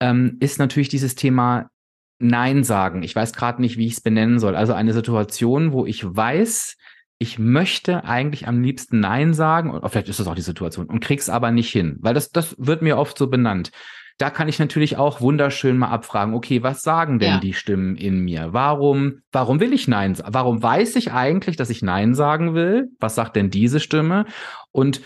[0.00, 1.70] ähm, ist natürlich dieses Thema
[2.18, 3.04] Nein sagen.
[3.04, 4.56] Ich weiß gerade nicht, wie ich es benennen soll.
[4.56, 6.76] Also eine Situation, wo ich weiß,
[7.22, 11.00] ich möchte eigentlich am liebsten Nein sagen, oder vielleicht ist das auch die Situation, und
[11.00, 13.70] krieg's aber nicht hin, weil das, das wird mir oft so benannt.
[14.16, 17.38] Da kann ich natürlich auch wunderschön mal abfragen, okay, was sagen denn ja.
[17.38, 18.48] die Stimmen in mir?
[18.52, 20.32] Warum, warum will ich Nein sagen?
[20.32, 22.88] Warum weiß ich eigentlich, dass ich Nein sagen will?
[23.00, 24.24] Was sagt denn diese Stimme?
[24.72, 25.02] Und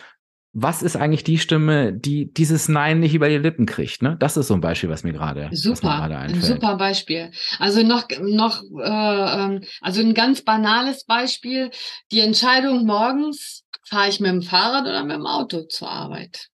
[0.55, 4.03] was ist eigentlich die Stimme, die dieses Nein nicht über die Lippen kriegt?
[4.03, 4.17] Ne?
[4.21, 7.33] Das ist so ein Beispiel, was mir gerade super, mir ein super Beispiel.
[7.59, 11.71] Also noch noch äh, ähm, also ein ganz banales Beispiel:
[12.13, 16.49] Die Entscheidung morgens fahre ich mit dem Fahrrad oder mit dem Auto zur Arbeit.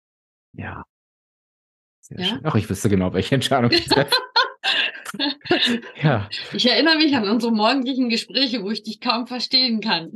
[0.54, 0.86] Ja.
[2.00, 2.26] Sehr ja?
[2.26, 2.42] Schön.
[2.44, 4.16] Ach, ich wüsste genau, welche Entscheidung ich treffe.
[6.02, 6.30] ja.
[6.54, 10.12] Ich erinnere mich an unsere morgendlichen Gespräche, wo ich dich kaum verstehen kann,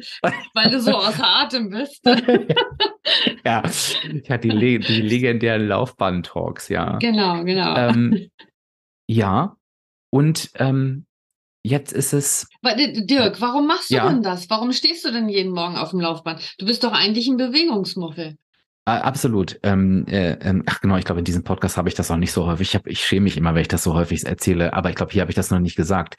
[0.53, 2.01] weil du so außer Atem bist.
[3.45, 3.63] ja,
[4.29, 6.97] hatte die, die legendären Laufbahn-Talks, ja.
[6.97, 7.75] Genau, genau.
[7.75, 8.29] Ähm,
[9.07, 9.55] ja,
[10.11, 11.05] und ähm,
[11.63, 12.47] jetzt ist es.
[12.63, 14.09] Dirk, warum machst du ja.
[14.09, 14.49] denn das?
[14.49, 16.55] Warum stehst du denn jeden Morgen auf dem Laufband?
[16.57, 18.37] Du bist doch eigentlich ein Bewegungsmuffel.
[18.85, 19.59] Absolut.
[19.63, 22.33] Ähm, äh, ähm, ach genau, ich glaube, in diesem Podcast habe ich das noch nicht
[22.33, 22.69] so häufig.
[22.69, 25.13] Ich, hab, ich schäme mich immer, wenn ich das so häufig erzähle, aber ich glaube,
[25.13, 26.17] hier habe ich das noch nicht gesagt.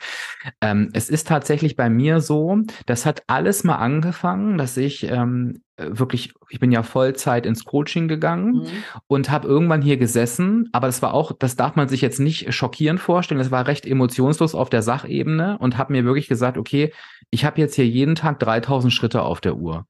[0.63, 5.61] Ähm, es ist tatsächlich bei mir so, das hat alles mal angefangen, dass ich ähm,
[5.77, 8.67] wirklich, ich bin ja Vollzeit ins Coaching gegangen mhm.
[9.09, 12.55] und habe irgendwann hier gesessen, aber das war auch, das darf man sich jetzt nicht
[12.55, 16.93] schockierend vorstellen, das war recht emotionslos auf der Sachebene und habe mir wirklich gesagt, okay,
[17.31, 19.87] ich habe jetzt hier jeden Tag 3000 Schritte auf der Uhr.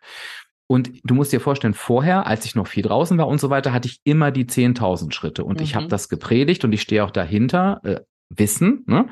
[0.66, 3.72] Und du musst dir vorstellen, vorher, als ich noch viel draußen war und so weiter,
[3.72, 5.44] hatte ich immer die 10.000 Schritte.
[5.44, 5.64] Und mhm.
[5.64, 8.00] ich habe das gepredigt und ich stehe auch dahinter, äh,
[8.30, 8.84] Wissen.
[8.86, 9.08] Ne?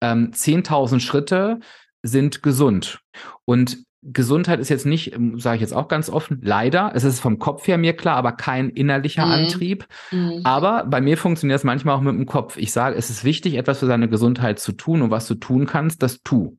[0.00, 1.58] Ähm, 10.000 Schritte
[2.02, 3.00] sind gesund.
[3.44, 7.20] Und Gesundheit ist jetzt nicht, ähm, sage ich jetzt auch ganz offen, leider, es ist
[7.20, 9.32] vom Kopf her mir klar, aber kein innerlicher mhm.
[9.32, 9.86] Antrieb.
[10.10, 10.40] Mhm.
[10.42, 12.56] Aber bei mir funktioniert es manchmal auch mit dem Kopf.
[12.56, 15.66] Ich sage, es ist wichtig, etwas für seine Gesundheit zu tun und was du tun
[15.66, 16.58] kannst, das tu.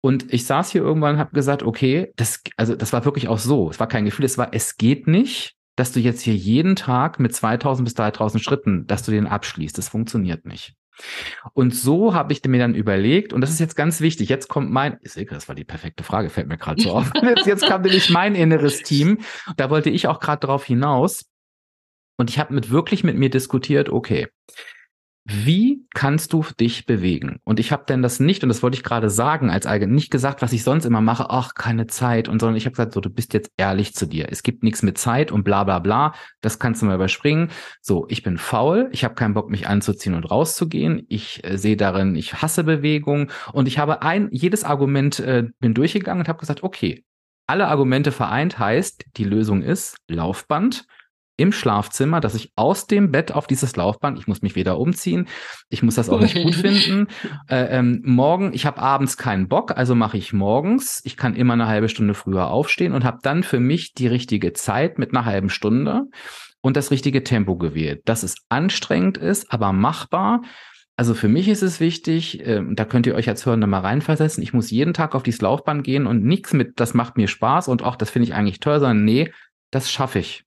[0.00, 3.38] Und ich saß hier irgendwann und habe gesagt, okay, das, also das war wirklich auch
[3.38, 3.70] so.
[3.70, 7.20] Es war kein Gefühl, es war, es geht nicht, dass du jetzt hier jeden Tag
[7.20, 9.78] mit 2000 bis 3000 Schritten, dass du den abschließt.
[9.78, 10.74] Das funktioniert nicht.
[11.52, 14.70] Und so habe ich mir dann überlegt, und das ist jetzt ganz wichtig, jetzt kommt
[14.70, 17.10] mein, das war die perfekte Frage, fällt mir gerade so auf.
[17.22, 19.18] Jetzt, jetzt kam nämlich mein inneres Team.
[19.56, 21.24] Da wollte ich auch gerade drauf hinaus.
[22.16, 24.28] Und ich habe mit wirklich mit mir diskutiert, okay,
[25.24, 27.38] wie kannst du dich bewegen?
[27.44, 30.10] Und ich habe denn das nicht, und das wollte ich gerade sagen, als eigen, nicht
[30.10, 33.00] gesagt, was ich sonst immer mache, ach, keine Zeit, und sondern ich habe gesagt, so,
[33.00, 34.26] du bist jetzt ehrlich zu dir.
[34.30, 36.14] Es gibt nichts mit Zeit und bla bla bla.
[36.40, 37.50] Das kannst du mal überspringen.
[37.80, 41.06] So, ich bin faul, ich habe keinen Bock, mich anzuziehen und rauszugehen.
[41.08, 45.74] Ich äh, sehe darin, ich hasse Bewegung und ich habe ein, jedes Argument äh, bin
[45.74, 47.04] durchgegangen und habe gesagt, okay,
[47.46, 50.86] alle Argumente vereint heißt, die Lösung ist Laufband
[51.42, 55.26] im Schlafzimmer, dass ich aus dem Bett auf dieses Laufband, ich muss mich weder umziehen,
[55.70, 57.08] ich muss das auch nicht gut finden.
[57.48, 61.00] Äh, ähm, morgen, ich habe abends keinen Bock, also mache ich morgens.
[61.04, 64.52] Ich kann immer eine halbe Stunde früher aufstehen und habe dann für mich die richtige
[64.52, 66.04] Zeit mit einer halben Stunde
[66.60, 68.02] und das richtige Tempo gewählt.
[68.04, 70.42] Dass es anstrengend ist, aber machbar.
[70.96, 74.44] Also für mich ist es wichtig, äh, da könnt ihr euch als Hörende mal reinversetzen,
[74.44, 77.66] ich muss jeden Tag auf dieses Laufband gehen und nichts mit, das macht mir Spaß
[77.66, 79.32] und auch das finde ich eigentlich toll, sondern nee,
[79.72, 80.44] das schaffe ich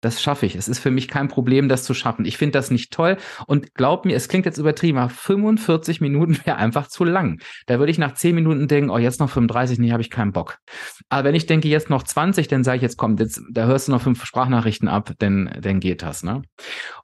[0.00, 0.54] das schaffe ich.
[0.54, 2.24] Es ist für mich kein Problem, das zu schaffen.
[2.24, 3.16] Ich finde das nicht toll.
[3.46, 7.40] Und glaub mir, es klingt jetzt übertrieben, aber 45 Minuten wäre einfach zu lang.
[7.66, 10.32] Da würde ich nach 10 Minuten denken, oh, jetzt noch 35, nee, habe ich keinen
[10.32, 10.58] Bock.
[11.08, 13.88] Aber wenn ich denke, jetzt noch 20, dann sage ich, jetzt komm, jetzt, da hörst
[13.88, 16.42] du noch fünf Sprachnachrichten ab, denn dann geht das, ne?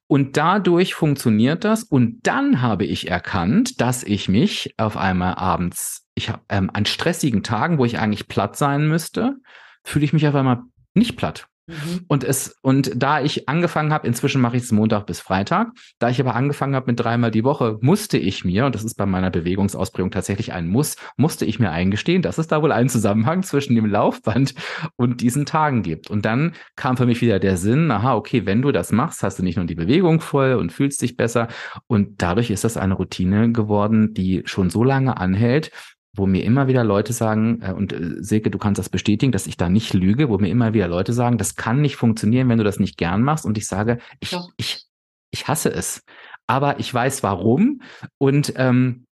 [0.06, 1.82] Und dadurch funktioniert das.
[1.82, 6.86] Und dann habe ich erkannt, dass ich mich auf einmal abends, ich habe ähm, an
[6.86, 9.36] stressigen Tagen, wo ich eigentlich platt sein müsste,
[9.82, 10.60] fühle ich mich auf einmal
[10.94, 11.48] nicht platt.
[11.66, 12.00] Mhm.
[12.08, 16.10] Und es, und da ich angefangen habe, inzwischen mache ich es Montag bis Freitag, da
[16.10, 19.06] ich aber angefangen habe mit dreimal die Woche, musste ich mir, und das ist bei
[19.06, 23.42] meiner Bewegungsausprägung tatsächlich ein Muss, musste ich mir eingestehen, dass es da wohl einen Zusammenhang
[23.42, 24.54] zwischen dem Laufband
[24.96, 26.10] und diesen Tagen gibt.
[26.10, 29.38] Und dann kam für mich wieder der Sinn, aha, okay, wenn du das machst, hast
[29.38, 31.48] du nicht nur die Bewegung voll und fühlst dich besser.
[31.86, 35.70] Und dadurch ist das eine Routine geworden, die schon so lange anhält,
[36.14, 39.46] wo mir immer wieder Leute sagen, äh, und äh, Silke, du kannst das bestätigen, dass
[39.46, 42.58] ich da nicht lüge, wo mir immer wieder Leute sagen, das kann nicht funktionieren, wenn
[42.58, 43.44] du das nicht gern machst.
[43.44, 44.84] Und ich sage, ich, ich,
[45.30, 46.02] ich hasse es.
[46.46, 47.80] Aber ich weiß warum.
[48.18, 49.06] Und ähm,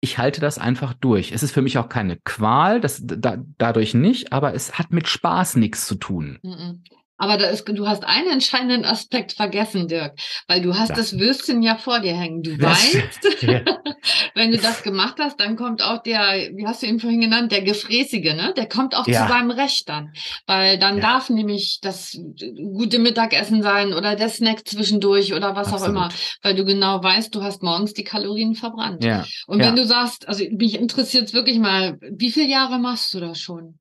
[0.00, 1.32] ich halte das einfach durch.
[1.32, 5.08] Es ist für mich auch keine Qual, das da, dadurch nicht, aber es hat mit
[5.08, 6.38] Spaß nichts zu tun.
[7.18, 10.14] Aber da ist, du hast einen entscheidenden Aspekt vergessen, Dirk,
[10.46, 10.94] weil du hast ja.
[10.94, 12.42] das Würstchen ja vor dir hängen.
[12.42, 13.60] Du das, weißt, ja.
[14.34, 17.50] wenn du das gemacht hast, dann kommt auch der, wie hast du ihn vorhin genannt,
[17.50, 18.54] der Gefräßige, ne?
[18.56, 19.22] Der kommt auch ja.
[19.22, 20.12] zu seinem Recht dann.
[20.46, 22.16] Weil dann darf nämlich das
[22.72, 25.84] gute Mittagessen sein oder der Snack zwischendurch oder was Absolut.
[25.84, 26.08] auch immer.
[26.42, 29.02] Weil du genau weißt, du hast morgens die Kalorien verbrannt.
[29.02, 29.24] Ja.
[29.46, 33.40] Und wenn du sagst, also mich interessiert wirklich mal, wie viele Jahre machst du das
[33.40, 33.78] schon?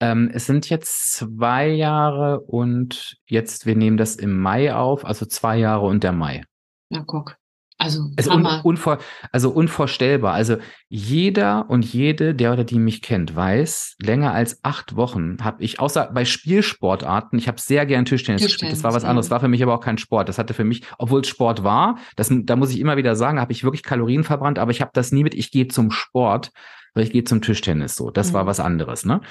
[0.00, 5.26] Ähm, es sind jetzt zwei Jahre und jetzt, wir nehmen das im Mai auf, also
[5.26, 6.42] zwei Jahre und der Mai.
[6.88, 7.36] Na, guck.
[7.80, 8.98] Also, es un unvor
[9.32, 10.34] also unvorstellbar.
[10.34, 10.58] Also
[10.90, 15.80] jeder und jede, der oder die mich kennt, weiß, länger als acht Wochen habe ich,
[15.80, 18.72] außer bei Spielsportarten, ich habe sehr gern Tischtennis, Tischtennis gespielt.
[18.72, 20.28] Das war was anderes, war für mich aber auch kein Sport.
[20.28, 23.40] Das hatte für mich, obwohl es Sport war, das, da muss ich immer wieder sagen,
[23.40, 26.50] habe ich wirklich Kalorien verbrannt, aber ich habe das nie mit, ich gehe zum Sport,
[26.92, 28.10] weil ich gehe zum Tischtennis so.
[28.10, 28.34] Das mhm.
[28.34, 29.22] war was anderes, ne?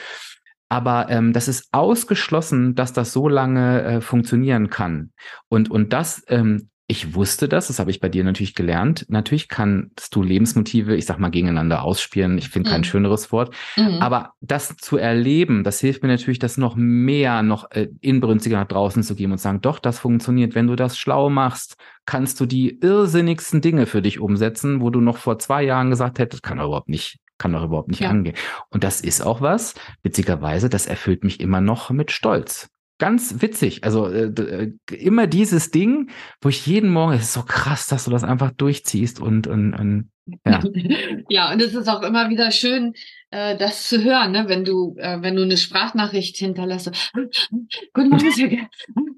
[0.70, 5.12] Aber ähm, das ist ausgeschlossen, dass das so lange äh, funktionieren kann.
[5.50, 9.06] Und, und das, ähm, ich wusste das, das habe ich bei dir natürlich gelernt.
[9.10, 12.38] Natürlich kannst du Lebensmotive, ich sag mal, gegeneinander ausspielen.
[12.40, 12.74] Ich finde mhm.
[12.74, 13.54] kein schöneres Wort.
[13.78, 14.00] Mhm.
[14.00, 18.68] Aber das zu erleben, das hilft mir natürlich, das noch mehr, noch äh, inbrünstiger nach
[18.68, 20.56] draußen zu geben und sagen, doch, das funktioniert.
[20.56, 25.00] Wenn du das schlau machst, kannst du die irrsinnigsten Dinge für dich umsetzen, wo du
[25.00, 28.10] noch vor zwei Jahren gesagt hättest, kann er überhaupt nicht kann doch überhaupt nicht ja.
[28.10, 28.36] angehen.
[28.70, 29.74] Und das ist auch was,
[30.04, 32.70] witzigerweise, das erfüllt mich immer noch mit Stolz.
[33.00, 33.86] Ganz witzig.
[33.86, 36.10] Also äh, äh, immer dieses Ding,
[36.42, 39.74] wo ich jeden Morgen, es ist so krass, dass du das einfach durchziehst und, und,
[39.74, 40.12] und
[40.46, 40.62] ja.
[41.30, 42.94] ja, und es ist auch immer wieder schön,
[43.32, 44.46] äh, das zu hören, ne?
[44.48, 46.92] wenn du, äh, wenn du eine Sprachnachricht hinterlässt.
[47.94, 48.68] Guten Morgen.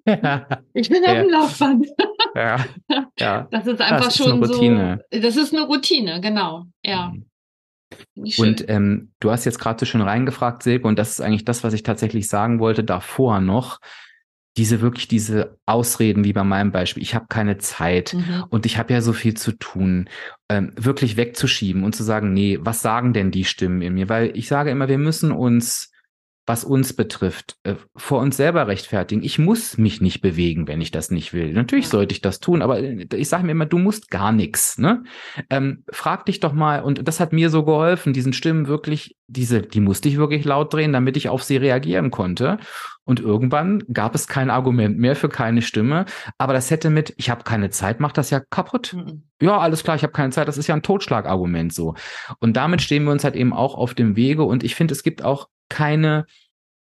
[0.05, 0.47] Ja.
[0.73, 1.11] Ich bin ja.
[1.11, 1.87] auf dem Laufband.
[2.35, 2.65] ja.
[3.19, 3.47] ja.
[3.51, 4.97] Das ist einfach das ist schon so.
[5.09, 6.65] Das ist eine Routine, genau.
[6.83, 7.09] Ja.
[7.09, 7.25] Mhm.
[8.15, 11.63] Und ähm, du hast jetzt gerade so schön reingefragt, Silke, und das ist eigentlich das,
[11.63, 13.79] was ich tatsächlich sagen wollte davor noch.
[14.57, 18.43] Diese wirklich diese Ausreden, wie bei meinem Beispiel, ich habe keine Zeit mhm.
[18.49, 20.09] und ich habe ja so viel zu tun,
[20.49, 24.09] ähm, wirklich wegzuschieben und zu sagen, nee, was sagen denn die Stimmen in mir?
[24.09, 25.90] Weil ich sage immer, wir müssen uns
[26.51, 29.23] was uns betrifft, äh, vor uns selber rechtfertigen.
[29.23, 31.53] Ich muss mich nicht bewegen, wenn ich das nicht will.
[31.53, 34.77] Natürlich sollte ich das tun, aber äh, ich sage mir immer, du musst gar nichts.
[34.77, 35.03] Ne?
[35.49, 39.61] Ähm, frag dich doch mal, und das hat mir so geholfen, diesen Stimmen wirklich, diese,
[39.61, 42.57] die musste ich wirklich laut drehen, damit ich auf sie reagieren konnte.
[43.05, 46.03] Und irgendwann gab es kein Argument mehr für keine Stimme.
[46.37, 48.93] Aber das hätte mit, ich habe keine Zeit, macht das ja kaputt.
[48.93, 49.23] Mhm.
[49.41, 50.49] Ja, alles klar, ich habe keine Zeit.
[50.49, 51.95] Das ist ja ein Totschlagargument so.
[52.39, 54.43] Und damit stehen wir uns halt eben auch auf dem Wege.
[54.43, 56.25] Und ich finde, es gibt auch keine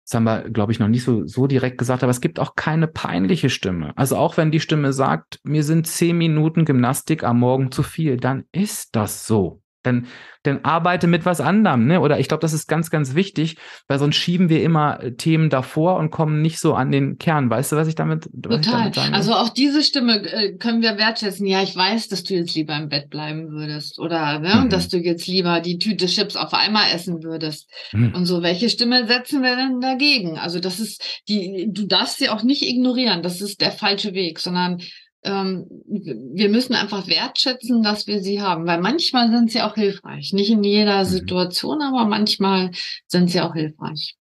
[0.09, 2.55] das haben wir, glaube ich, noch nicht so, so direkt gesagt, aber es gibt auch
[2.55, 3.95] keine peinliche Stimme.
[3.95, 8.17] Also auch wenn die Stimme sagt, mir sind zehn Minuten Gymnastik am Morgen zu viel,
[8.17, 9.61] dann ist das so.
[9.89, 10.07] Dann,
[10.43, 11.99] dann arbeite mit was anderem, ne?
[11.99, 15.49] Oder ich glaube, das ist ganz, ganz wichtig, weil sonst schieben wir immer äh, Themen
[15.49, 17.49] davor und kommen nicht so an den Kern.
[17.49, 18.87] Weißt du, was ich damit, was Total.
[18.87, 21.45] Ich damit also auch diese Stimme äh, können wir wertschätzen.
[21.45, 24.69] Ja, ich weiß, dass du jetzt lieber im Bett bleiben würdest oder ne, mhm.
[24.69, 27.69] dass du jetzt lieber die Tüte Chips auf einmal essen würdest.
[27.91, 28.13] Mhm.
[28.15, 30.37] Und so, welche Stimme setzen wir denn dagegen?
[30.37, 33.23] Also das ist die, du darfst sie auch nicht ignorieren.
[33.23, 34.81] Das ist der falsche Weg, sondern
[35.23, 40.33] ähm, wir müssen einfach wertschätzen, dass wir sie haben, weil manchmal sind sie auch hilfreich.
[40.33, 41.07] Nicht in jeder mhm.
[41.07, 42.71] Situation, aber manchmal
[43.07, 44.15] sind sie auch hilfreich.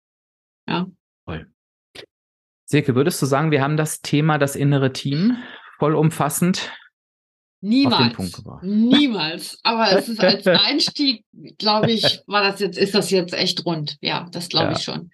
[0.68, 0.88] Ja.
[1.26, 1.48] Toll.
[2.66, 5.38] Silke, würdest du sagen, wir haben das Thema das innere Team
[5.80, 6.72] vollumfassend
[7.60, 8.44] Niemals.
[8.62, 9.60] Niemals.
[9.64, 11.26] Aber es ist als Einstieg,
[11.58, 13.98] glaube ich, war das jetzt, ist das jetzt echt rund.
[14.02, 14.78] Ja, das glaube ja.
[14.78, 15.10] ich schon.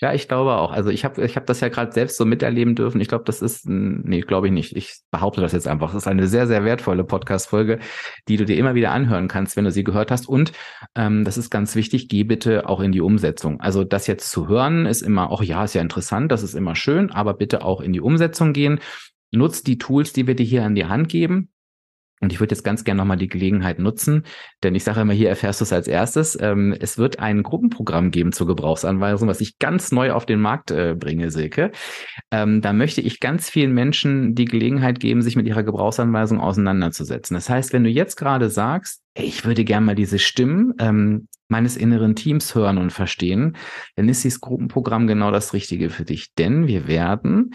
[0.00, 0.70] Ja, ich glaube auch.
[0.70, 3.00] Also ich habe ich hab das ja gerade selbst so miterleben dürfen.
[3.00, 4.76] Ich glaube, das ist, nee, glaube ich nicht.
[4.76, 5.92] Ich behaupte das jetzt einfach.
[5.92, 7.80] Das ist eine sehr, sehr wertvolle Podcast-Folge,
[8.28, 10.28] die du dir immer wieder anhören kannst, wenn du sie gehört hast.
[10.28, 10.52] Und
[10.94, 13.60] ähm, das ist ganz wichtig, geh bitte auch in die Umsetzung.
[13.60, 16.76] Also das jetzt zu hören ist immer, auch ja, ist ja interessant, das ist immer
[16.76, 18.78] schön, aber bitte auch in die Umsetzung gehen.
[19.32, 21.50] Nutz die Tools, die wir dir hier an die Hand geben.
[22.20, 24.24] Und ich würde jetzt ganz gerne nochmal die Gelegenheit nutzen,
[24.62, 26.38] denn ich sage immer, hier erfährst du es als erstes.
[26.40, 30.70] Ähm, es wird ein Gruppenprogramm geben zur Gebrauchsanweisung, was ich ganz neu auf den Markt
[30.70, 31.72] äh, bringe, Silke.
[32.30, 37.34] Ähm, da möchte ich ganz vielen Menschen die Gelegenheit geben, sich mit ihrer Gebrauchsanweisung auseinanderzusetzen.
[37.34, 41.28] Das heißt, wenn du jetzt gerade sagst, ey, ich würde gerne mal diese Stimmen ähm,
[41.48, 43.56] meines inneren Teams hören und verstehen,
[43.96, 46.34] dann ist dieses Gruppenprogramm genau das Richtige für dich.
[46.34, 47.54] Denn wir werden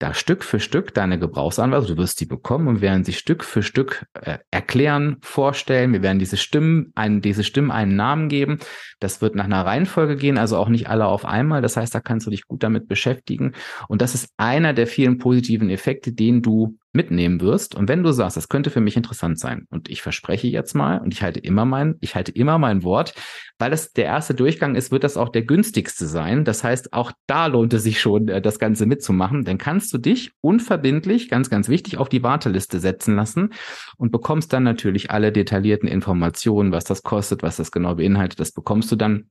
[0.00, 3.62] da Stück für Stück deine Gebrauchsanweisung, du wirst die bekommen und werden sie Stück für
[3.62, 5.92] Stück äh, erklären, vorstellen.
[5.92, 8.60] Wir werden diese Stimmen, einen, diese Stimmen einen Namen geben.
[8.98, 11.60] Das wird nach einer Reihenfolge gehen, also auch nicht alle auf einmal.
[11.60, 13.52] Das heißt, da kannst du dich gut damit beschäftigen.
[13.88, 17.74] Und das ist einer der vielen positiven Effekte, den du mitnehmen wirst.
[17.74, 20.98] Und wenn du sagst, das könnte für mich interessant sein, und ich verspreche jetzt mal,
[20.98, 23.14] und ich halte immer mein, ich halte immer mein Wort,
[23.58, 26.44] weil es der erste Durchgang ist, wird das auch der günstigste sein.
[26.44, 29.44] Das heißt, auch da lohnt es sich schon, äh, das Ganze mitzumachen.
[29.44, 33.52] Dann kannst du dich unverbindlich, ganz, ganz wichtig, auf die Warteliste setzen lassen
[33.96, 38.40] und bekommst dann natürlich alle detaillierten Informationen, was das kostet, was das genau beinhaltet.
[38.40, 39.30] Das bekommst du dann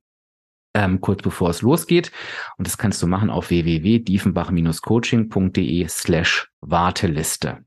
[0.74, 2.14] ähm, kurz bevor es losgeht.
[2.58, 7.60] Und das kannst du machen auf www.diefenbach-coaching.de slash Warteliste.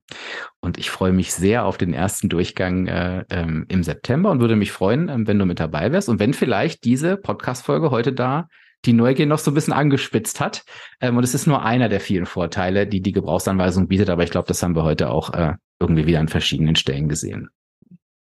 [0.60, 4.56] Und ich freue mich sehr auf den ersten Durchgang äh, ähm, im September und würde
[4.56, 8.48] mich freuen, ähm, wenn du mit dabei wärst und wenn vielleicht diese Podcast-Folge heute da
[8.84, 10.64] die Neugier noch so ein bisschen angespitzt hat.
[11.00, 14.10] Ähm, und es ist nur einer der vielen Vorteile, die die Gebrauchsanweisung bietet.
[14.10, 17.48] Aber ich glaube, das haben wir heute auch äh, irgendwie wieder an verschiedenen Stellen gesehen.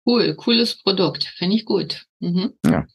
[0.05, 1.25] Cool, cooles Produkt.
[1.37, 2.05] Finde ich gut.
[2.19, 2.53] Mhm.
[2.65, 2.85] Ja.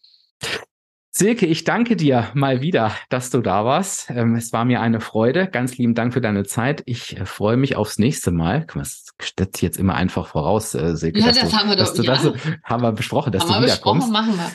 [1.18, 4.10] Silke, ich danke dir mal wieder, dass du da warst.
[4.10, 5.46] Ähm, es war mir eine Freude.
[5.46, 6.82] Ganz lieben Dank für deine Zeit.
[6.84, 8.66] Ich äh, freue mich aufs nächste Mal.
[8.74, 9.06] Das
[9.38, 11.20] setzt jetzt immer einfach voraus, äh, Silke.
[11.20, 11.94] Ja, das du, haben wir doch.
[11.94, 12.12] Du, ja.
[12.12, 12.30] das,
[12.64, 14.12] haben wir besprochen, dass haben du wiederkommst.
[14.12, 14.50] Machen wir.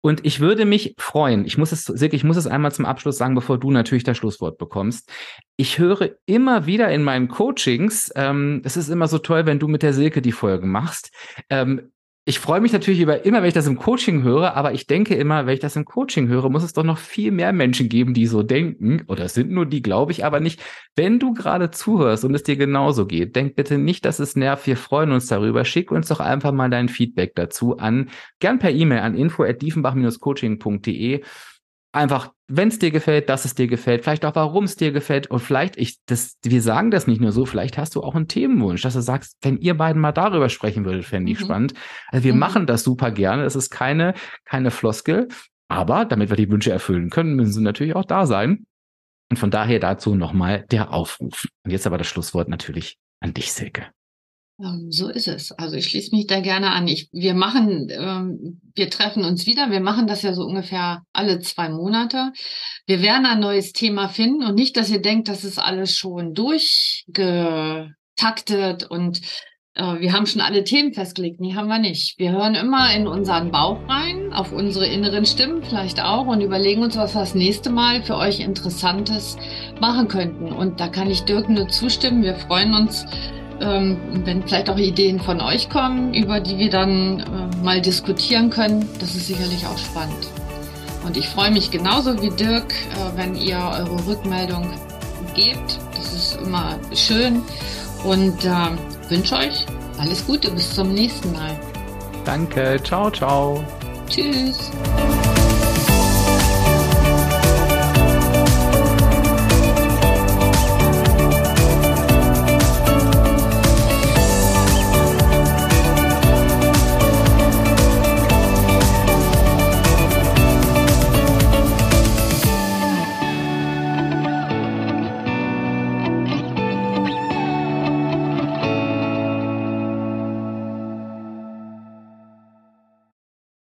[0.00, 3.18] Und ich würde mich freuen, ich muss es, Silke, ich muss es einmal zum Abschluss
[3.18, 5.12] sagen, bevor du natürlich das Schlusswort bekommst.
[5.58, 9.68] Ich höre immer wieder in meinen Coachings, ähm, es ist immer so toll, wenn du
[9.68, 11.10] mit der Silke die Folgen machst.
[11.50, 11.90] Ähm,
[12.28, 15.14] ich freue mich natürlich über immer, wenn ich das im Coaching höre, aber ich denke
[15.14, 18.12] immer, wenn ich das im Coaching höre, muss es doch noch viel mehr Menschen geben,
[18.12, 19.02] die so denken.
[19.08, 20.60] Oder es sind nur die, glaube ich, aber nicht.
[20.94, 24.66] Wenn du gerade zuhörst und es dir genauso geht, denk bitte nicht, dass es nervt.
[24.66, 25.64] Wir freuen uns darüber.
[25.64, 28.10] Schick uns doch einfach mal dein Feedback dazu an,
[28.40, 31.22] gern per E-Mail an info@diefenbach-coaching.de
[31.92, 35.30] einfach, wenn es dir gefällt, dass es dir gefällt, vielleicht auch, warum es dir gefällt
[35.30, 38.28] und vielleicht, ich, das, wir sagen das nicht nur so, vielleicht hast du auch einen
[38.28, 41.44] Themenwunsch, dass du sagst, wenn ihr beiden mal darüber sprechen würdet, fände ich mhm.
[41.44, 41.74] spannend.
[42.08, 42.38] Also wir mhm.
[42.38, 44.14] machen das super gerne, es ist keine,
[44.44, 45.28] keine Floskel,
[45.68, 48.64] aber damit wir die Wünsche erfüllen können, müssen sie natürlich auch da sein.
[49.30, 51.46] Und von daher dazu nochmal der Aufruf.
[51.64, 53.88] Und jetzt aber das Schlusswort natürlich an dich, Silke.
[54.60, 55.52] Ähm, so ist es.
[55.52, 56.88] Also ich schließe mich da gerne an.
[56.88, 59.70] Ich, wir machen, ähm, wir treffen uns wieder.
[59.70, 62.32] Wir machen das ja so ungefähr alle zwei Monate.
[62.86, 66.34] Wir werden ein neues Thema finden und nicht, dass ihr denkt, das ist alles schon
[66.34, 69.20] durchgetaktet und
[69.74, 71.40] äh, wir haben schon alle Themen festgelegt.
[71.40, 72.18] Nee, haben wir nicht.
[72.18, 76.82] Wir hören immer in unseren Bauch rein, auf unsere inneren Stimmen vielleicht auch und überlegen
[76.82, 79.36] uns, was wir das nächste Mal für euch Interessantes
[79.80, 80.52] machen könnten.
[80.52, 82.24] Und da kann ich Dirk nur zustimmen.
[82.24, 83.06] Wir freuen uns,
[83.60, 88.50] ähm, wenn vielleicht auch Ideen von euch kommen, über die wir dann äh, mal diskutieren
[88.50, 90.28] können, das ist sicherlich auch spannend.
[91.04, 94.68] Und ich freue mich genauso wie Dirk, äh, wenn ihr eure Rückmeldung
[95.34, 95.78] gebt.
[95.96, 97.42] Das ist immer schön
[98.04, 99.66] und äh, wünsche euch
[99.98, 100.50] alles Gute.
[100.50, 101.58] Bis zum nächsten Mal.
[102.24, 102.80] Danke.
[102.82, 103.64] Ciao, ciao.
[104.08, 104.70] Tschüss.